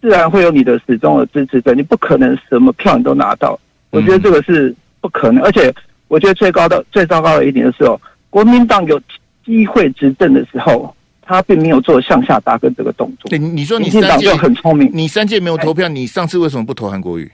[0.00, 1.74] 自然会有你的始终的支持者。
[1.74, 3.58] 你不可能什么票你都拿到，
[3.90, 5.44] 我觉得这个是不可能。
[5.44, 5.70] 而且
[6.08, 8.98] 我觉得最高的、最糟糕的一点就是哦，国民党有
[9.44, 13.28] 机会执政的时候，他并没有做向下扎根这个动作。
[13.28, 17.30] 对，你说你民进党就很聪明，你三届没有投票，你上次为什么不投韩国瑜？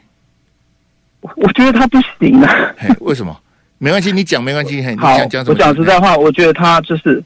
[1.21, 2.75] 我觉得他不行啊。
[2.99, 3.39] 为什么？
[3.83, 4.81] 没关系，你讲没关系。
[4.97, 5.19] 好，
[5.49, 7.23] 我讲实在话，我觉得他就是。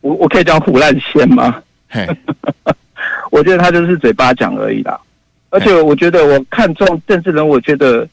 [0.00, 1.62] 我我可以讲唬烂仙吗？
[3.32, 5.00] 我觉得他就是嘴巴讲而已啦。
[5.48, 8.06] 而且我觉得我看中政治人，我觉得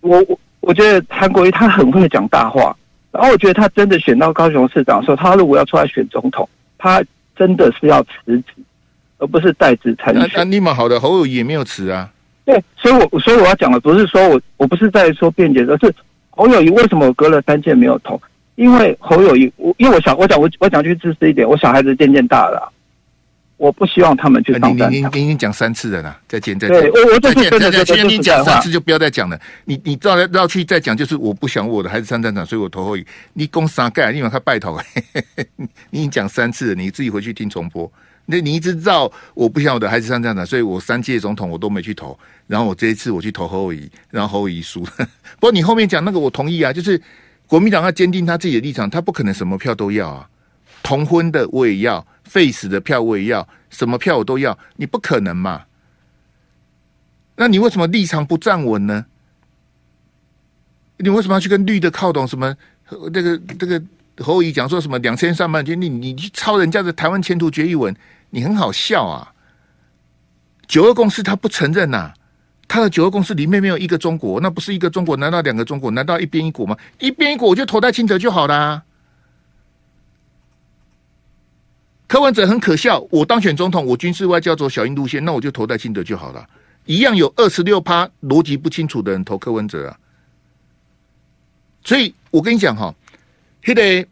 [0.00, 2.76] 我我我觉得韩国瑜他很会讲大话。
[3.10, 7.02] 然后我觉得他真的选到高雄市长的时候，他如果要出来选总统，他
[7.36, 8.62] 真的是要辞职，
[9.18, 10.30] 而不是代职参选。
[10.36, 12.08] 那立马好的侯友宜也没有辞啊。
[12.44, 15.92] 对，所以我所以我要讲的不是说我我不是在说辩解，而是
[16.38, 18.20] 侯友谊为什么我隔了三届没有投？
[18.54, 22.72] 因为侯友谊，我因为我想，我讲我我讲句自私一点，我小孩子渐渐大了，
[23.56, 24.92] 我不希望他们去上战场。
[24.92, 26.80] 你你你已经讲三次了啦，再见再见。
[26.80, 28.08] 对，我我再见再见。
[28.08, 29.36] 你讲三次，就不要再讲了。
[29.64, 33.06] 你你绕来绕去再讲，就是我不想我的孩子上战场，所以我投侯友宜。
[33.32, 34.80] 你攻啥盖，你往他拜托。
[35.90, 37.90] 你已经讲三次了，你自己回去听重播。
[38.30, 42.18] 那你一直绕，我不想我的孩子上战场，所以我三届总统我都没去投。
[42.46, 44.82] 然后我这一次我去投侯友宜，然后侯友宜输。
[45.40, 47.02] 不过你后面讲那个我同意啊，就是。
[47.48, 50.28] 国民党要坚定他自己的立场，他不可能什么票都要啊。
[50.82, 55.62] 同婚的我也要，废死的票我也要，什么票我都要，你不可能嘛？
[57.36, 59.06] 那你为什么立场不站稳呢？
[60.98, 62.28] 你为什么要去跟绿的靠拢？
[62.28, 62.54] 什么
[63.14, 63.82] 这个这个
[64.18, 67.96] 侯友讲说什么两千三百万，你你去抄人家的台湾前途决议文，
[68.30, 69.32] 你很好笑啊！
[70.66, 72.12] 九二共识他不承认呐、
[72.66, 75.16] 他的九二共识里面没有一个中国，那不是一个中国？
[75.16, 75.90] 难道两个中国？
[75.90, 76.76] 难道一边一国吗？
[76.98, 78.82] 一边一国，我就投戴清德就好啦。
[82.06, 86.46] 柯文哲很可笑，我当选总统，我军事外交走小英路线，那我就投戴清德就好了。
[86.86, 89.98] 一样有二十六趴逻辑不清楚的人投柯文哲啊。
[91.84, 92.94] 所以我跟你讲哈，
[93.62, 94.06] 现在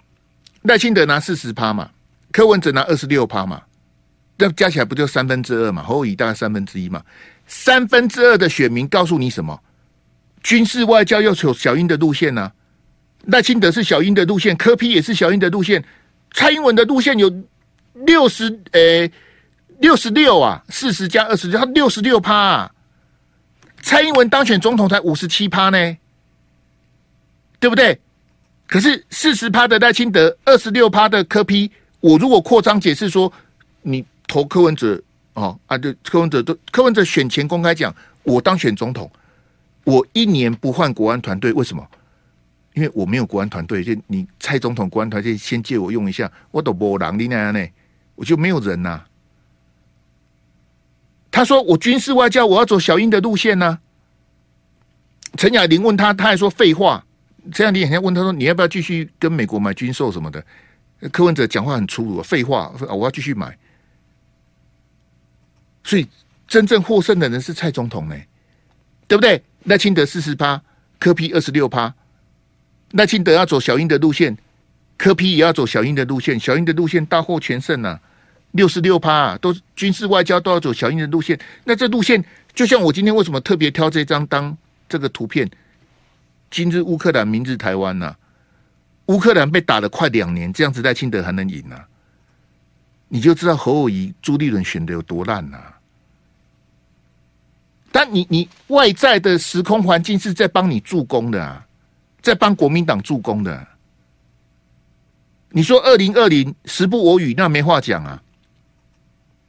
[0.63, 1.91] 赖清德拿四十趴嘛，
[2.33, 3.63] 柯文哲拿二十六趴嘛，
[4.39, 5.83] 这加起来不就三分之二嘛？
[5.83, 7.03] 侯友大概三分之一嘛。
[7.47, 9.59] 三分之二的选民告诉你什么？
[10.43, 12.53] 军事外交要走小英的路线呢、啊？
[13.27, 15.83] 赖清德是小英的路线，柯批也是小英的路线，
[16.33, 17.33] 蔡英文的路线有
[17.95, 19.11] 六十诶
[19.81, 22.71] 六十六啊，四十加二十六，他六十六趴。
[23.83, 25.97] 蔡英文当选总统才五十七趴呢，
[27.59, 27.99] 对不对？
[28.67, 31.71] 可是四十趴的赖清德，二十六趴的柯批
[32.01, 33.33] 我如果扩张解释说，
[33.83, 35.03] 你投柯文哲。
[35.35, 39.11] 哦啊，对，柯文哲都柯文哲选前公开讲，我当选总统，
[39.85, 41.87] 我一年不换国安团队，为什么？
[42.73, 47.67] 因为我没有国安团队，就你蔡总统国安团队先借我用一下，我都没人你那样呢，
[48.15, 49.05] 我就没有人呐、
[51.31, 53.79] 他说我军事外交我要走小英的路线呢、
[55.37, 57.05] 陈雅玲问他，他还说废话。
[57.53, 60.43] 陈雅玲还问他说，你要不要继续跟美国买军售什么的？
[61.13, 63.55] 柯文哲讲话很粗鲁，废话，我要继续买。
[65.87, 66.05] 所以
[66.49, 68.17] 真正获胜的人是蔡总统呢，
[69.07, 69.41] 对不对？
[69.67, 70.61] 赖清德四十趴，
[70.99, 71.95] 柯 P 二十六趴。
[72.91, 74.37] 赖清德要走小英的路线，
[74.99, 76.39] 柯 P 也要走小英的路线。
[76.41, 78.01] 小英的路线大获全胜啊，
[78.51, 81.39] 六十六趴，都军事外交都要走小英的路线。
[81.63, 84.57] 那这路线就像我今天为什么特别挑这张当
[84.89, 85.49] 这个图片？
[86.51, 88.19] 今日乌克兰，明日台湾呐、啊。
[89.07, 91.87] 乌克兰被打了快两年，这样子赖清德还能赢呢、啊？
[93.09, 95.76] 你就知道侯友宜、朱立伦选的有多烂呐、啊！
[97.97, 101.67] 但你你外在的时空环境是在帮你助攻的啊，
[102.21, 103.67] 在帮国民党助攻的。
[105.49, 108.23] 你说二零二零时不我与，那没话讲啊。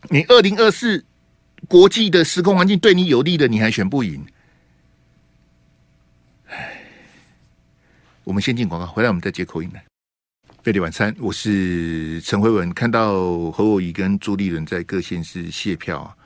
[0.04, 1.04] 你二零二四
[1.68, 4.26] 国际的时空环境对你有利的，你还选不赢。
[6.48, 6.82] 唉，
[8.24, 9.84] 我们先进广告，回来我们再接口音来。
[10.64, 12.74] 飞碟晚餐，我是陈辉文。
[12.74, 16.17] 看到侯友宜跟朱立伦在各县市谢票啊。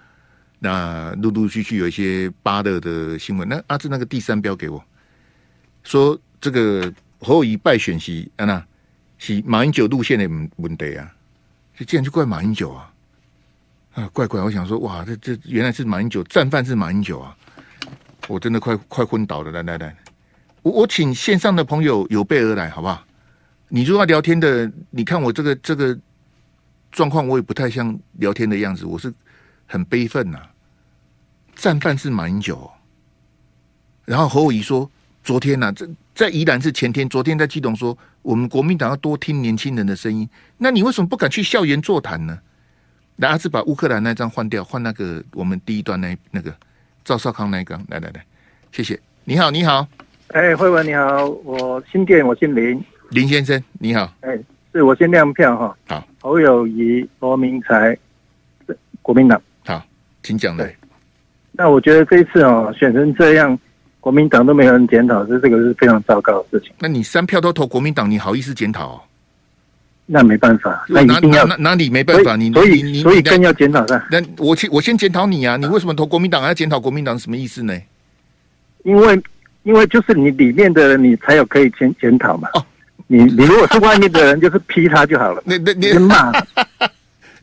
[0.63, 3.49] 那陆陆续续有一些芭乐的新闻。
[3.49, 4.83] 那阿志那个第三标给我，
[5.81, 8.63] 说这个侯友宜败选席啊那，
[9.17, 11.11] 是马英九路线的问题啊，
[11.75, 12.93] 这竟然就怪马英九啊
[13.95, 14.39] 啊怪怪！
[14.39, 17.35] 我想说哇，这这原来是马英九战犯是马英九啊，
[18.27, 19.51] 我真的快快昏倒了！
[19.51, 19.97] 来来来，
[20.61, 23.03] 我我请线上的朋友有备而来，好不好？
[23.67, 25.97] 你如果聊天的，你看我这个这个
[26.91, 29.11] 状况，我也不太像聊天的样子，我是
[29.71, 30.51] 很悲愤呐、啊。
[31.55, 32.69] 战犯是马英九，
[34.05, 34.89] 然后侯友谊说，
[35.23, 40.27] 昨天呐、啊，这在宜兰是前天，昨天在基隆说，我们国民党要多听年轻人的声音。
[40.57, 42.37] 那你为什么不敢去校园座谈呢？
[43.17, 46.51] 来，阿志把乌克兰那张换掉，换那个我们第一段那那个
[47.05, 48.25] 赵少康那一张，来来来，
[48.71, 48.99] 谢谢。
[49.25, 49.87] 你好，你好，
[50.29, 54.39] 哎，慧文你好，我新店，我姓林，林先生你好，哎，
[54.73, 57.95] 是我先亮票哈，好，侯友宜、罗明才，
[59.03, 59.43] 国民党，好，
[60.23, 60.73] 请讲来。
[61.51, 63.57] 那我觉得这一次哦，选成这样，
[63.99, 66.73] 国民党都没有人检讨，这这个是非常糟糕的事情。
[66.79, 69.01] 那你三票都投国民党，你好意思检讨、哦？
[70.05, 72.35] 那没办法，那一定要哪哪里没办法？
[72.35, 74.03] 你所以你所以更要检讨他。
[74.09, 75.55] 那我先我先检讨你啊！
[75.55, 77.17] 你为什么投国民党还要检讨国民党？
[77.17, 77.73] 什么意思呢？
[78.83, 79.21] 因为
[79.63, 82.49] 因为就是你里面的人，你才有可以检检讨嘛。
[82.55, 82.65] 哦，
[83.07, 85.41] 你你如果是外面的人，就是批他就好了。
[85.45, 86.31] 那那你骂。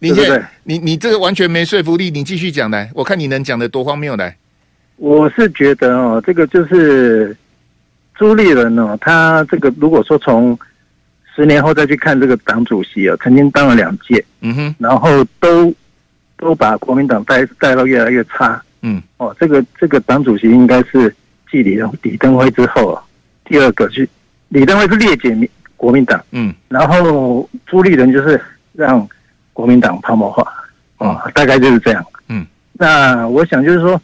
[0.00, 4.37] 你对对，你你这个完全没说服力，你继续讲来，我看你能讲的多荒谬来。
[4.96, 7.37] 我是觉得哦，这个就是
[8.14, 10.56] 朱立伦哦，他这个如果说从
[11.34, 15.74] 十年后再去看这个党主席哦，曾经当了两届，嗯哼，然后都
[16.37, 21.12] 都把国民党带带到越来越差，嗯，哦，这个这个党主席应该是
[21.50, 23.02] 继李登李登辉之后啊，
[23.44, 24.08] 第二个是
[24.48, 28.40] 李登辉是裂解民国民党，嗯，然后朱立伦就是
[28.72, 29.08] 让。
[29.58, 30.46] 国民党泡沫化，
[30.98, 32.06] 哦，大概就是这样。
[32.28, 34.00] 嗯，那我想就是说，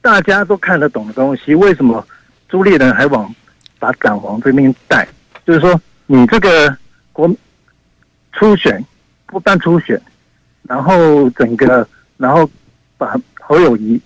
[0.00, 2.02] 大家都看得懂的东西，为什么
[2.48, 3.30] 朱立人还往
[3.78, 5.06] 把党往这边带？
[5.46, 6.74] 就是说，你这个
[7.12, 7.30] 国
[8.32, 8.82] 初选
[9.26, 10.00] 不但初选，
[10.62, 12.48] 然后整个，然后
[12.96, 14.00] 把侯友谊、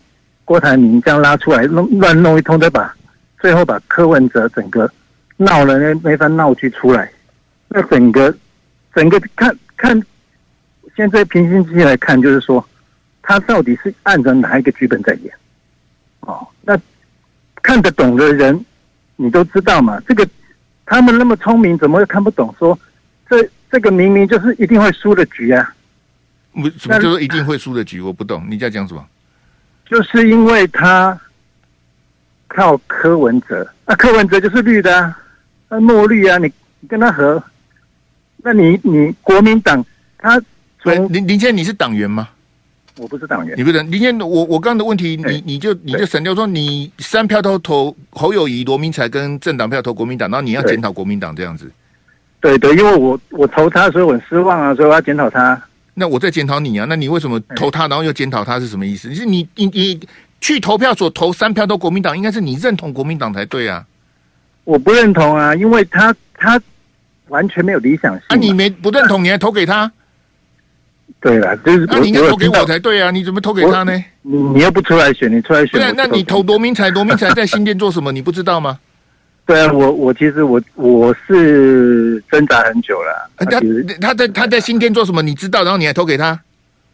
[0.45, 2.93] 郭台铭这样拉出来，弄乱弄一通，再把
[3.41, 4.91] 最后把柯文哲整个
[5.37, 7.09] 闹了那那番闹剧出来，
[7.69, 8.35] 那整个
[8.93, 10.03] 整个看看。
[10.95, 12.63] 现在平心静气来看，就是说，
[13.23, 15.33] 他到底是按照哪一个剧本在演？
[16.21, 16.79] 哦，那
[17.63, 18.63] 看得懂的人，
[19.17, 19.99] 你都知道嘛。
[20.07, 20.29] 这个
[20.85, 22.55] 他们那么聪明，怎么会看不懂？
[22.59, 22.79] 说
[23.29, 25.75] 这这个明明就是一定会输的局啊！
[26.79, 28.01] 什么就是一定会输的局？
[28.01, 29.03] 我不懂你在讲什么？
[29.87, 31.19] 就是因为他
[32.49, 35.19] 靠柯文哲，那、啊、柯文哲就是绿的啊，
[35.71, 37.43] 那墨绿啊，你你跟他合，
[38.37, 39.83] 那你你国民党
[40.19, 40.39] 他。
[40.85, 42.29] 林林谦，你是党员吗？
[42.99, 43.57] 我不是党员。
[43.57, 51.71] 你不是林谦，我我刚刚的问题，你你就你就省掉说，你三票都投侯友谊、罗明才跟政党票投国民党，然后你要检讨国民党这样子。
[52.41, 55.61] 对对，因为我我投他，所以我很失望啊，所以我要检讨他。
[55.95, 59.09] 那我在检讨你啊，那你为什么投他，然后又检讨他是什么意思？
[59.09, 60.01] 你是你你你
[60.41, 63.87] 去投票所投三票都国民党，应该是你认同国民党才对啊。
[64.65, 66.61] 我不认同啊，因为他他
[67.29, 68.23] 完全没有理想性。
[68.29, 69.91] 啊，你没不认同，你还投给他？
[71.23, 73.13] 对了，就是那、啊、你应该投给我才对啊！
[73.13, 73.93] 你怎么投给他呢？
[74.23, 75.81] 你你又不出来选，你出来选。
[75.81, 78.11] 对，啊那你投罗明才，罗明才在新店做什么？
[78.11, 78.77] 你不知道吗？
[79.47, 83.31] 对啊，我我其实我我是挣扎很久了。
[83.39, 83.61] 他
[84.01, 85.23] 他在他在新店做什么？
[85.23, 86.39] 你知道，然后你还投给他？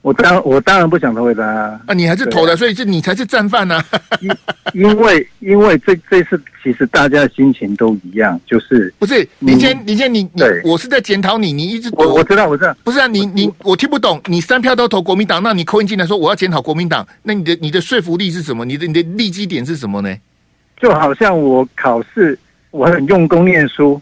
[0.01, 1.43] 我当我当然不想投给他
[1.87, 1.93] 啊！
[1.93, 3.83] 你还是投的，所以是你才是战犯呢！
[4.21, 4.31] 因
[4.73, 18.65] 因为因为这这次其实大家的心情都一样，就是不是林先林先你你我是在检讨你，你一直我我知道我知道，不是啊，你你我听不懂，你三票都投国民党，那你扣音进来说我要检讨国民党，那你的你的说服力是什么？
[18.65, 20.17] 你的你的利基点是什么呢？
[20.81, 22.39] 就好像我考试
[22.71, 24.01] 我很用功念书，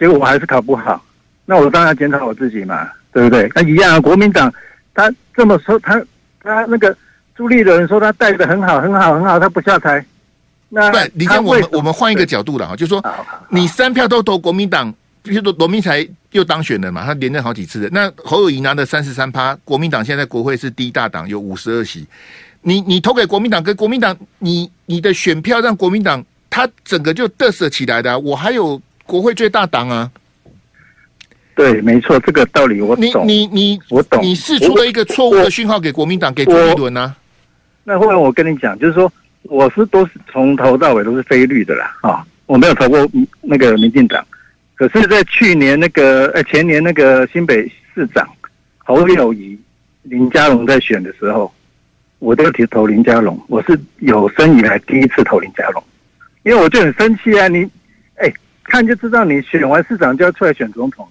[0.00, 1.02] 结果我还是考不好，
[1.46, 3.48] 那我当然要检讨我自己嘛，对不对？
[3.54, 4.52] 那一样啊，国民党。
[4.98, 6.04] 他这么说，他
[6.42, 6.96] 他那个
[7.36, 10.04] 朱立伦说他带的很好，很好，很好，他不下台。
[10.68, 13.00] 那不，你看我们我们换一个角度了啊，就是说
[13.48, 14.92] 你三票都投国民党，
[15.22, 17.88] 比如说罗明才又当选了嘛，他连任好几次的。
[17.92, 22.04] 那侯友谊拿的三十三趴，国民党现在国会是第一大党，有五十二席。
[22.62, 28.18] 你你投给国民党，跟国民党，你你的选票让国民党他整个就得瑟起来的啊。
[28.18, 30.10] 我还有国会最大党啊。
[31.58, 33.26] 对，没错，这个道理我懂。
[33.26, 34.22] 你你你，我懂。
[34.22, 37.16] 你释出了一个错误的讯号给国民党，给朱立伦呢？
[37.82, 43.04] 那后来我跟你讲，就是说，我是都是从头到尾都是非绿的啦，啊，我没有投过
[43.42, 44.24] 那个民进党。
[44.76, 48.24] 可是，在去年那个呃前年那个新北市长
[48.76, 49.58] 侯友谊、
[50.04, 51.52] 林佳龙在选的时候，
[52.20, 55.82] 我都提投林佳龙，我是有生以来第一次投林佳龙，
[56.44, 57.48] 因为我就很生气啊！
[57.48, 57.68] 你，
[58.14, 58.32] 哎，
[58.62, 61.04] 看就知道你选完市长就要出来选总统，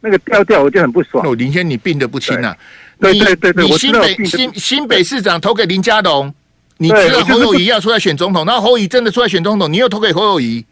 [0.00, 1.26] 那个调调我就很不爽。
[1.26, 2.56] 哦，林先你病得不轻啊！
[3.00, 6.32] 对对对对，你新北新新北市长投给林佳龙，
[6.76, 10.64] 你知道侯友宜要出来选总统，然后侯友宜真的出来选总统，你又投给侯友宜。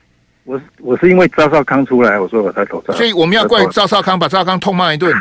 [0.45, 5.13] 我我是因为赵少康出来，我说我才投他，所以我们要怪赵少康，把赵少康痛骂一顿。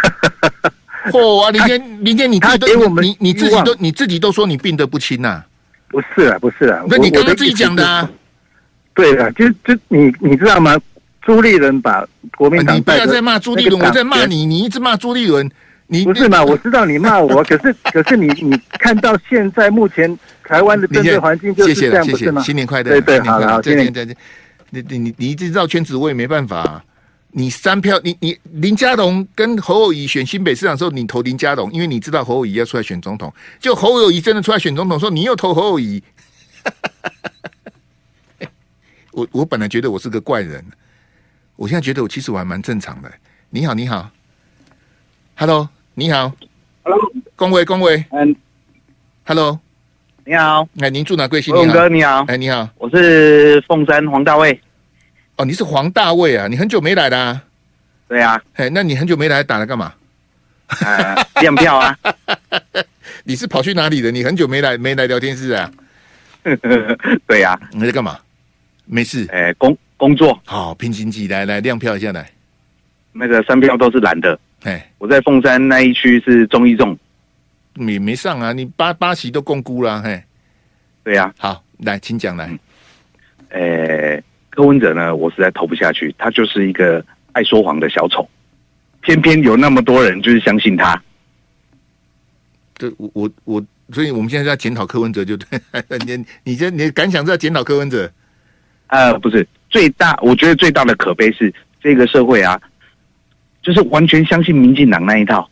[1.11, 1.51] 嚯啊！
[1.51, 5.43] 林天，林天，你自己都给我们你你自己都你自己都说你病得不轻呐？
[5.89, 8.09] 不是啊，不是啊，那你刚刚自己讲的啊？
[8.95, 10.75] 对啊，就就你你知道吗？
[11.25, 12.07] 朱立伦把
[12.37, 15.49] 国民党，你不要再骂朱立伦，我在骂你，你一直骂朱立伦，
[15.87, 16.43] 你不是嘛？
[16.43, 22.43] 我知道你骂我， 可是可是你你看到现在目前台湾的政治环境就是这样，不是吗？
[22.43, 24.15] 新年快乐，对对，好了，再见再见。
[24.69, 26.83] 你你你你一直绕圈子，我也没办法。
[27.37, 33.33] 你三票，你你林佳龙跟侯友谊选新北市长的时候，你投林佳龙，因为你知道侯友谊要出来选总统。
[33.59, 36.01] 就侯友谊真的出来选总统，说你又投侯友谊。
[39.11, 40.63] 我我本来觉得我是个怪人，
[41.55, 43.11] 我现在觉得我其实我还蛮正常的。
[43.49, 44.09] 你好，你好
[45.35, 46.31] ，Hello，你好
[46.83, 46.99] ，Hello，
[47.35, 48.35] 恭维恭维，嗯
[49.23, 49.57] ，Hello，
[50.25, 51.53] 你好，哎，您住哪贵姓？
[51.55, 54.59] 龙哥你好，哎，你好，我是凤山黄大卫。
[55.37, 56.47] 哦，你是黄大卫啊？
[56.47, 57.41] 你很久没来啦？
[58.07, 59.93] 对啊，哎，那你很久没来，打来干嘛？
[60.81, 61.97] 呃，验票啊！
[63.23, 64.11] 你是跑去哪里的？
[64.11, 65.71] 你很久没来，没来聊天室啊？
[67.27, 68.19] 对呀，你在干嘛？
[68.85, 70.39] 没事，哎，工工作。
[70.45, 72.29] 好，拼经济，来来亮票一下来。
[73.11, 74.39] 那个三票都是蓝的。
[74.63, 76.97] 哎，我在凤山那一区是中一中，
[77.73, 78.53] 你没上啊？
[78.53, 80.23] 你八八席都共估了，嘿。
[81.03, 82.49] 对呀，好，来，请讲来。
[83.49, 84.23] 哎。
[84.51, 88.25] 柯文哲呢，我实在投不下去，他就是一个爱说谎的小丑，
[89.01, 91.03] 偏偏有那么多人就是相信他。
[92.77, 95.59] 这我我我，所以我们现在在检讨柯文哲，就对。
[96.07, 98.09] 你你这你的感想是要检讨柯文哲？
[98.87, 102.57] 呃，不是，最大我觉得最大的可悲是这个社会啊，
[103.61, 105.49] 就是完全相信民进党那一套，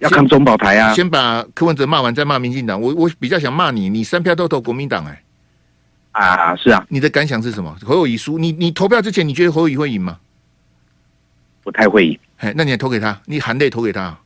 [0.00, 0.92] 要看中保台啊。
[0.94, 2.80] 先把柯文哲骂完，再骂民进党。
[2.80, 5.22] 我我比较想骂你，你三票都投国民党哎。
[6.10, 7.72] 啊，是啊，你的感想是什么？
[7.84, 10.18] 侯友宜输，你你投票之前，你觉得侯友宜会赢吗？
[11.62, 12.18] 不太会赢。
[12.38, 13.16] 哎，那你还投给他？
[13.26, 14.18] 你含泪投给他？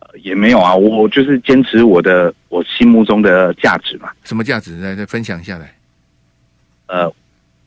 [0.00, 4.10] 呃，也没有啊，我就是坚持我的我心目中的价值嘛。
[4.24, 4.76] 什么价值？
[4.80, 5.72] 来，来分享一下来。
[6.88, 7.12] 呃，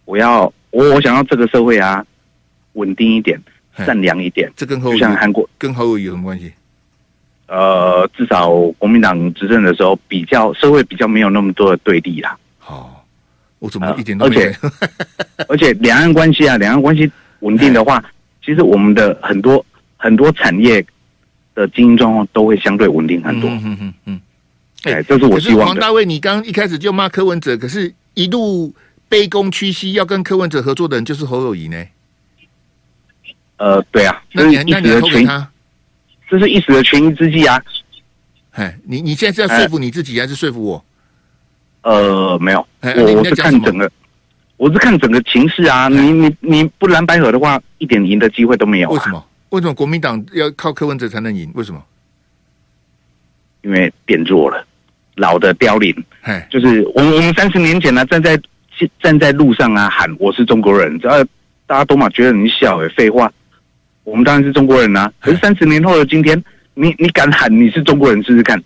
[0.10, 2.04] 我要我我想要这个社会啊，
[2.74, 3.40] 稳定一点，
[3.78, 4.52] 善良一点。
[4.56, 6.52] 这跟侯就像韩国跟侯友有什么关系？
[7.46, 8.50] 呃，至少
[8.80, 12.36] 国民党执政的时候，比较社会比较没有那么多的对立啦。
[12.58, 13.06] 好。
[13.60, 14.42] 我怎么一点都没有？
[14.42, 14.58] 而且
[15.50, 18.04] 而且两岸关系啊，两岸关系稳定的话，
[18.44, 19.64] 其实我们的很多
[19.98, 20.84] 很多产业
[21.54, 23.50] 的经营状况都会相对稳定很多。
[23.50, 24.22] 嗯嗯嗯。
[24.84, 25.66] 哎，这是我希望的。
[25.66, 28.74] 黄大卫，你刚一开始就骂柯文哲，可是一路
[29.10, 31.86] 卑躬屈膝要跟柯文哲合作的人就是侯友谊呢？
[33.58, 35.50] 呃，对啊，那你那你投给他？
[36.30, 37.62] 这是一时的权宜之计啊。
[38.52, 40.86] 哎，你你现在是要说服你自己，还是说服我？
[41.82, 43.92] 呃，没有，我我是看整个，
[44.58, 45.88] 我是看整个情势啊。
[45.88, 48.90] 你你你不蓝白合的话，一点赢的机会都没有。
[48.90, 49.26] 为什么？
[49.50, 51.52] 为什么国民党要靠柯文哲才能赢？
[51.56, 51.84] 为什么？
[53.62, 54.66] 因为变弱了，
[55.16, 55.94] 老的凋零。
[56.22, 58.40] 哎，就是我们我们三十年前呢，站在
[59.02, 61.24] 站在路上啊喊我是中国人，只要
[61.66, 63.32] 大家都嘛觉得你小诶，废话，
[64.04, 65.12] 我们当然是中国人啊。
[65.20, 68.62] 可是三十年后的今天，你你敢喊你是中国人试试看？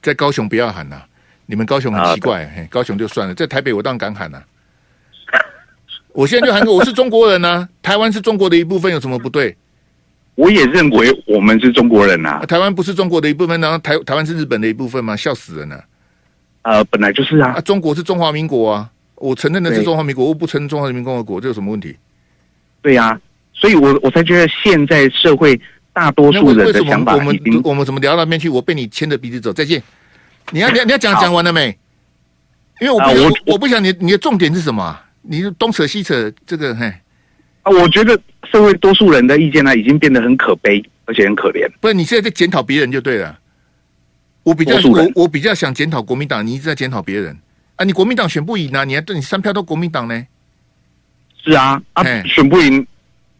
[0.00, 1.02] 在高雄不要喊呐。
[1.46, 4.44] 你们高雄很奇怪，嘿，高雄就算了，在台北我当然敢喊呐、啊。
[6.12, 9.56] 我现在就喊个我是中国人呐、啊，台湾是中国的一部分，有什么不对？
[10.34, 12.46] 我也认为我们是中国人呐、啊。
[12.46, 15.16] 台湾不是中国的一部分，然后台台湾是日本的一部分吗？
[15.16, 15.82] 笑死人了。
[16.68, 17.54] 呃，本来就是啊。
[17.56, 21.96] 啊，中国是中华民国啊，我承认的是中华民国，我不承认中华人民共和国，这有什么问题？
[22.82, 23.20] 对呀、啊，
[23.54, 25.58] 所以我我才觉得现在社会
[25.94, 28.50] 大多数人的想法我们我们怎么聊到那边去？
[28.50, 29.82] 我被你牵着鼻子走，再见。
[30.50, 31.76] 你要你要你要讲讲完了没？
[32.80, 35.00] 因为我不、啊、我我不想你你的重点是什么？
[35.22, 36.86] 你东扯西扯这个嘿
[37.62, 37.72] 啊？
[37.72, 38.18] 我觉得
[38.52, 41.66] 社会多数人的意见呢，已经变得很可悲，而且很可怜。
[41.80, 43.38] 不是你现在在检讨别人就对了。
[44.48, 47.36] 我比较我我比较想检讨国民党，你一直在检讨别人
[47.76, 47.84] 啊！
[47.84, 48.82] 你国民党选不赢啊？
[48.82, 50.26] 你还对你三票都国民党呢？
[51.44, 52.86] 是啊啊，选不赢。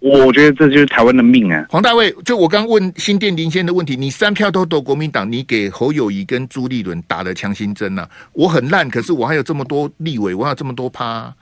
[0.00, 1.66] 我觉得这就是台湾的命啊！
[1.70, 8.10] 黄大卫，就我刚问新店林先的问题，你三票都投国民党，你给侯友谊跟朱立伦打了强心针呐、啊？
[8.34, 11.34] 我很烂，可是我还有这么多立委，我还有这么多趴、啊。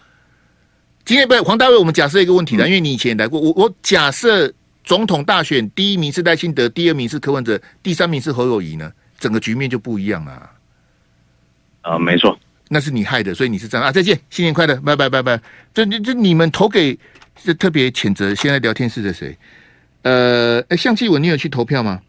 [1.04, 4.50] 今天不，黄大卫，我们假设一个问题了，因为你以前也来过，我我假设
[4.84, 8.90] 总统大选第一名是赖清德，第二名是柯文哲，第三名是侯友谊呢？
[9.18, 10.50] 整个局面就不一样了。
[11.82, 12.38] 啊，没错，
[12.68, 13.92] 那是你害的，所以你是这样啊。
[13.92, 15.40] 再见，新年快乐，拜拜拜拜。
[15.72, 16.98] 这这这，你们投给
[17.42, 19.36] 这特别谴责现在聊天室的谁？
[20.02, 22.00] 呃，哎，向继文，你有去投票吗？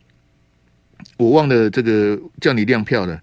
[1.18, 3.20] 我忘了这个叫你亮票的，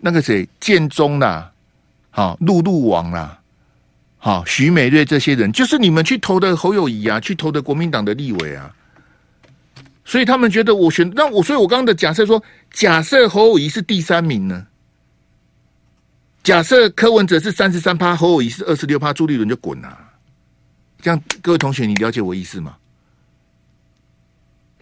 [0.00, 1.52] 那个谁，建中啦，
[2.10, 3.40] 好，陆路王啦，
[4.18, 8.74] 好，徐美瑞这些人，就是你们去投的侯友谊啊，去投的国民党的立委啊。
[10.04, 12.42] 所以他们觉得我选，那我所以我刚刚的假设说，
[12.74, 14.66] 假设侯友宜是第三名呢？
[16.42, 19.96] 假设柯文哲是三十三趴，侯友宜是二十六趴，朱立伦就滚了。
[21.00, 22.76] 这样，各位同学，你了解我意思吗？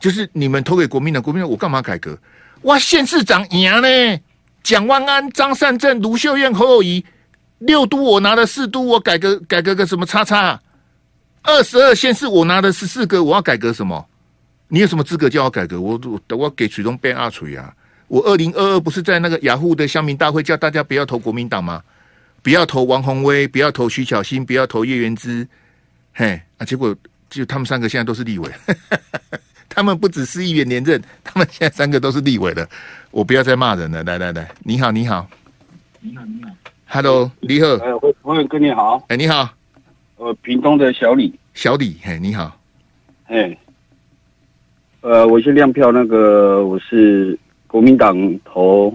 [0.00, 2.18] 就是你们投给国民党，国民党我干嘛改革？
[2.62, 4.20] 哇，县市长赢呢？
[4.62, 7.04] 蒋万安、张善政、卢秀燕、侯友谊，
[7.58, 10.58] 六都我拿了四都，我改革改革个什么叉叉？
[11.42, 14.08] 二十二县市我拿了十四个，我要改革什么？
[14.68, 15.78] 你有什么资格叫我改革？
[15.78, 17.74] 我我我给水中变阿锤啊！
[18.12, 21.82] 我二零二二不是在那个雅虎的乡民大会叫大家不要投国民党吗？
[22.42, 25.48] 不要投王宏威，不要投徐巧芯，不要投叶元之。
[26.12, 26.66] 嘿啊！
[26.66, 26.94] 结果
[27.30, 28.50] 就他们三个现在都是立委，
[29.66, 32.68] 他们不只是议员连任，他们现在三个都是立委了。
[33.12, 34.04] 我不要再骂人了。
[34.04, 35.26] 来来来，你好你好，
[36.00, 36.50] 你好你好
[36.84, 39.48] ，Hello，你好，哎，黄黄远哥你好，哎你好，
[40.16, 42.60] 呃，屏东的小李，小李，嘿你好，
[43.24, 43.56] 嘿。
[45.00, 47.38] 呃，我是亮票，那个我是
[47.72, 48.94] 国民党投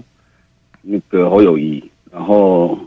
[0.82, 2.78] 那个侯友谊，然后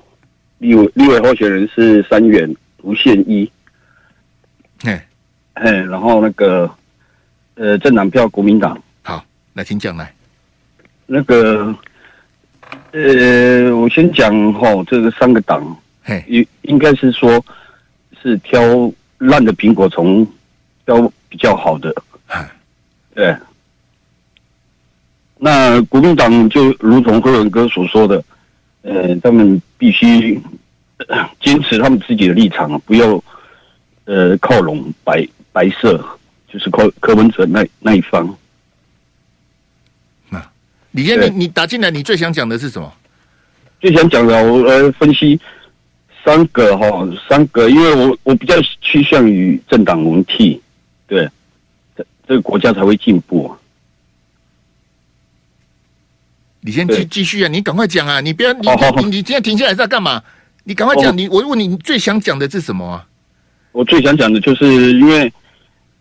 [0.60, 2.50] 立委立委候选人是三元
[2.82, 3.52] 吴宪一，
[4.82, 4.98] 嘿，
[5.54, 6.72] 嘿，然后那个
[7.56, 9.22] 呃政党票国民党，好，
[9.54, 10.16] 来请讲来，
[11.08, 11.76] 那个
[12.94, 17.44] 呃我先讲哈，这个三个党，嘿，应应该是说
[18.22, 18.62] 是挑
[19.18, 20.26] 烂的苹果，从
[20.86, 21.94] 挑比较好的。
[23.14, 23.36] 对，
[25.44, 28.24] 那国民党就如同辉文哥所说的，
[28.84, 30.40] 呃，他们必须
[31.40, 33.20] 坚持他们自己的立场，不要
[34.06, 35.98] 呃靠拢白白色，
[36.48, 38.38] 就是靠柯文哲那那一方。
[40.30, 40.40] 那
[40.92, 42.94] 李先生，你你打进来，你最想讲的是什么？
[43.80, 45.40] 最想讲的，我来分析
[46.24, 46.88] 三个哈，
[47.28, 50.62] 三个，因为我我比较趋向于政党轮替，
[51.08, 51.28] 对。
[52.28, 53.58] 这个国家才会进步啊！
[56.62, 57.48] 你先继继续啊！
[57.48, 58.22] 你赶快讲啊！
[58.22, 58.60] 你不要你
[58.98, 60.22] 你你现在停下来在干嘛？
[60.64, 61.16] 你赶快讲！
[61.18, 63.06] 你我问你，你最想讲的是什么啊？
[63.72, 64.66] 我最想讲的就是，
[65.00, 65.32] 因为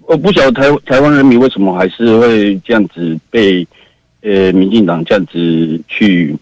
[0.00, 3.66] 我不晓得台台湾人民为什么还是会这样子被
[4.20, 6.36] 呃民进党这样子去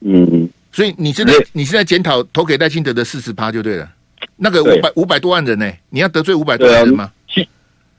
[0.00, 3.90] 嗯，所以你是在你是在检讨投给赖清德的四十趴就对了。
[4.36, 5.72] 那个五百五百多万人呢？
[5.90, 7.10] 你要得罪五百多万人吗？
[7.28, 7.48] 七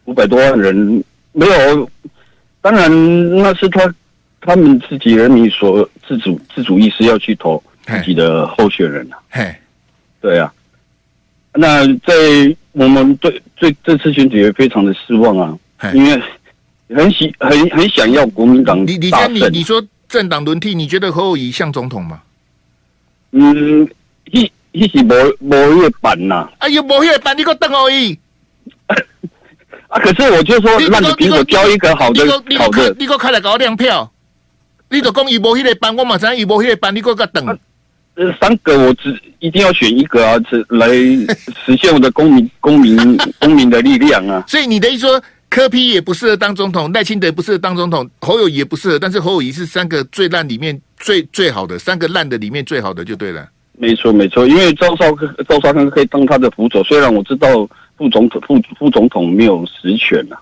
[0.05, 1.03] 五百多万人。
[1.33, 1.91] 没有，
[2.61, 2.89] 当然
[3.37, 3.93] 那是他
[4.47, 9.19] 他们自己人民所自主自主意识要去投自己的候选人啊。
[9.29, 9.53] 嘿，
[10.21, 10.49] 对啊。
[11.51, 12.13] 那在
[12.71, 15.59] 我们对对这次选举也非常的失望啊，
[15.93, 16.23] 因为
[16.95, 18.87] 很喜很很想要国民党。
[18.87, 22.21] 你你先你你说政党轮替，你觉得侯友宜像总统吗？
[23.31, 23.85] 嗯，
[24.31, 26.49] 一一是无无月版呐。
[26.59, 28.15] 哎呦，无月版，你个邓侯友
[29.89, 29.99] 啊！
[29.99, 32.25] 可是我就说，让你给我交一个好的
[32.57, 34.09] 好的，你给我开来搞亮票，
[34.89, 37.45] 你就讲伊无迄个班，我马上伊无迄个班，你给我个等。
[38.15, 44.43] 呃，三个我只一定要选一个啊，只来实现我的公民公民公民的力量啊。
[44.49, 53.47] 所以你的意思说，柯 P 也不适合当总统，赖清德也不适合当总统，侯友宜也不适合，但是侯友宜是三个最烂里面最最好的，三个烂的里面最好的就对了。
[53.73, 57.69] 没错没错，因为赵少康赵少康可以当他的辅佐，虽然我知道。
[57.97, 60.41] 副总统副副总统没有实权呐、啊，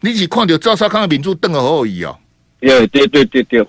[0.00, 2.16] 你只看到赵少康的民主邓和侯友宜哦，
[2.60, 3.66] 对对对对对，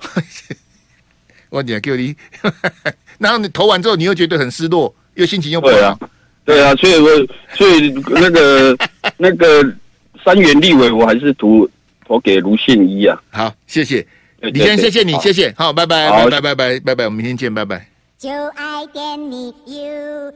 [1.49, 2.15] 我讲叫你，
[3.17, 5.99] 然后你投完之后，你又觉得很失落，又心情又不好，对啊，
[6.45, 7.09] 对啊，所以我
[7.55, 8.77] 所以那个
[9.17, 9.63] 那个
[10.23, 11.69] 三元立委，我还是投
[12.07, 13.21] 投给卢宪一啊。
[13.31, 14.05] 好，谢谢。
[14.41, 17.85] 李先生，谢谢你，谢谢，好，拜拜，拜拜，拜拜，拜拜，我们明天见，拜拜。
[18.17, 20.31] 就爱点你 UFO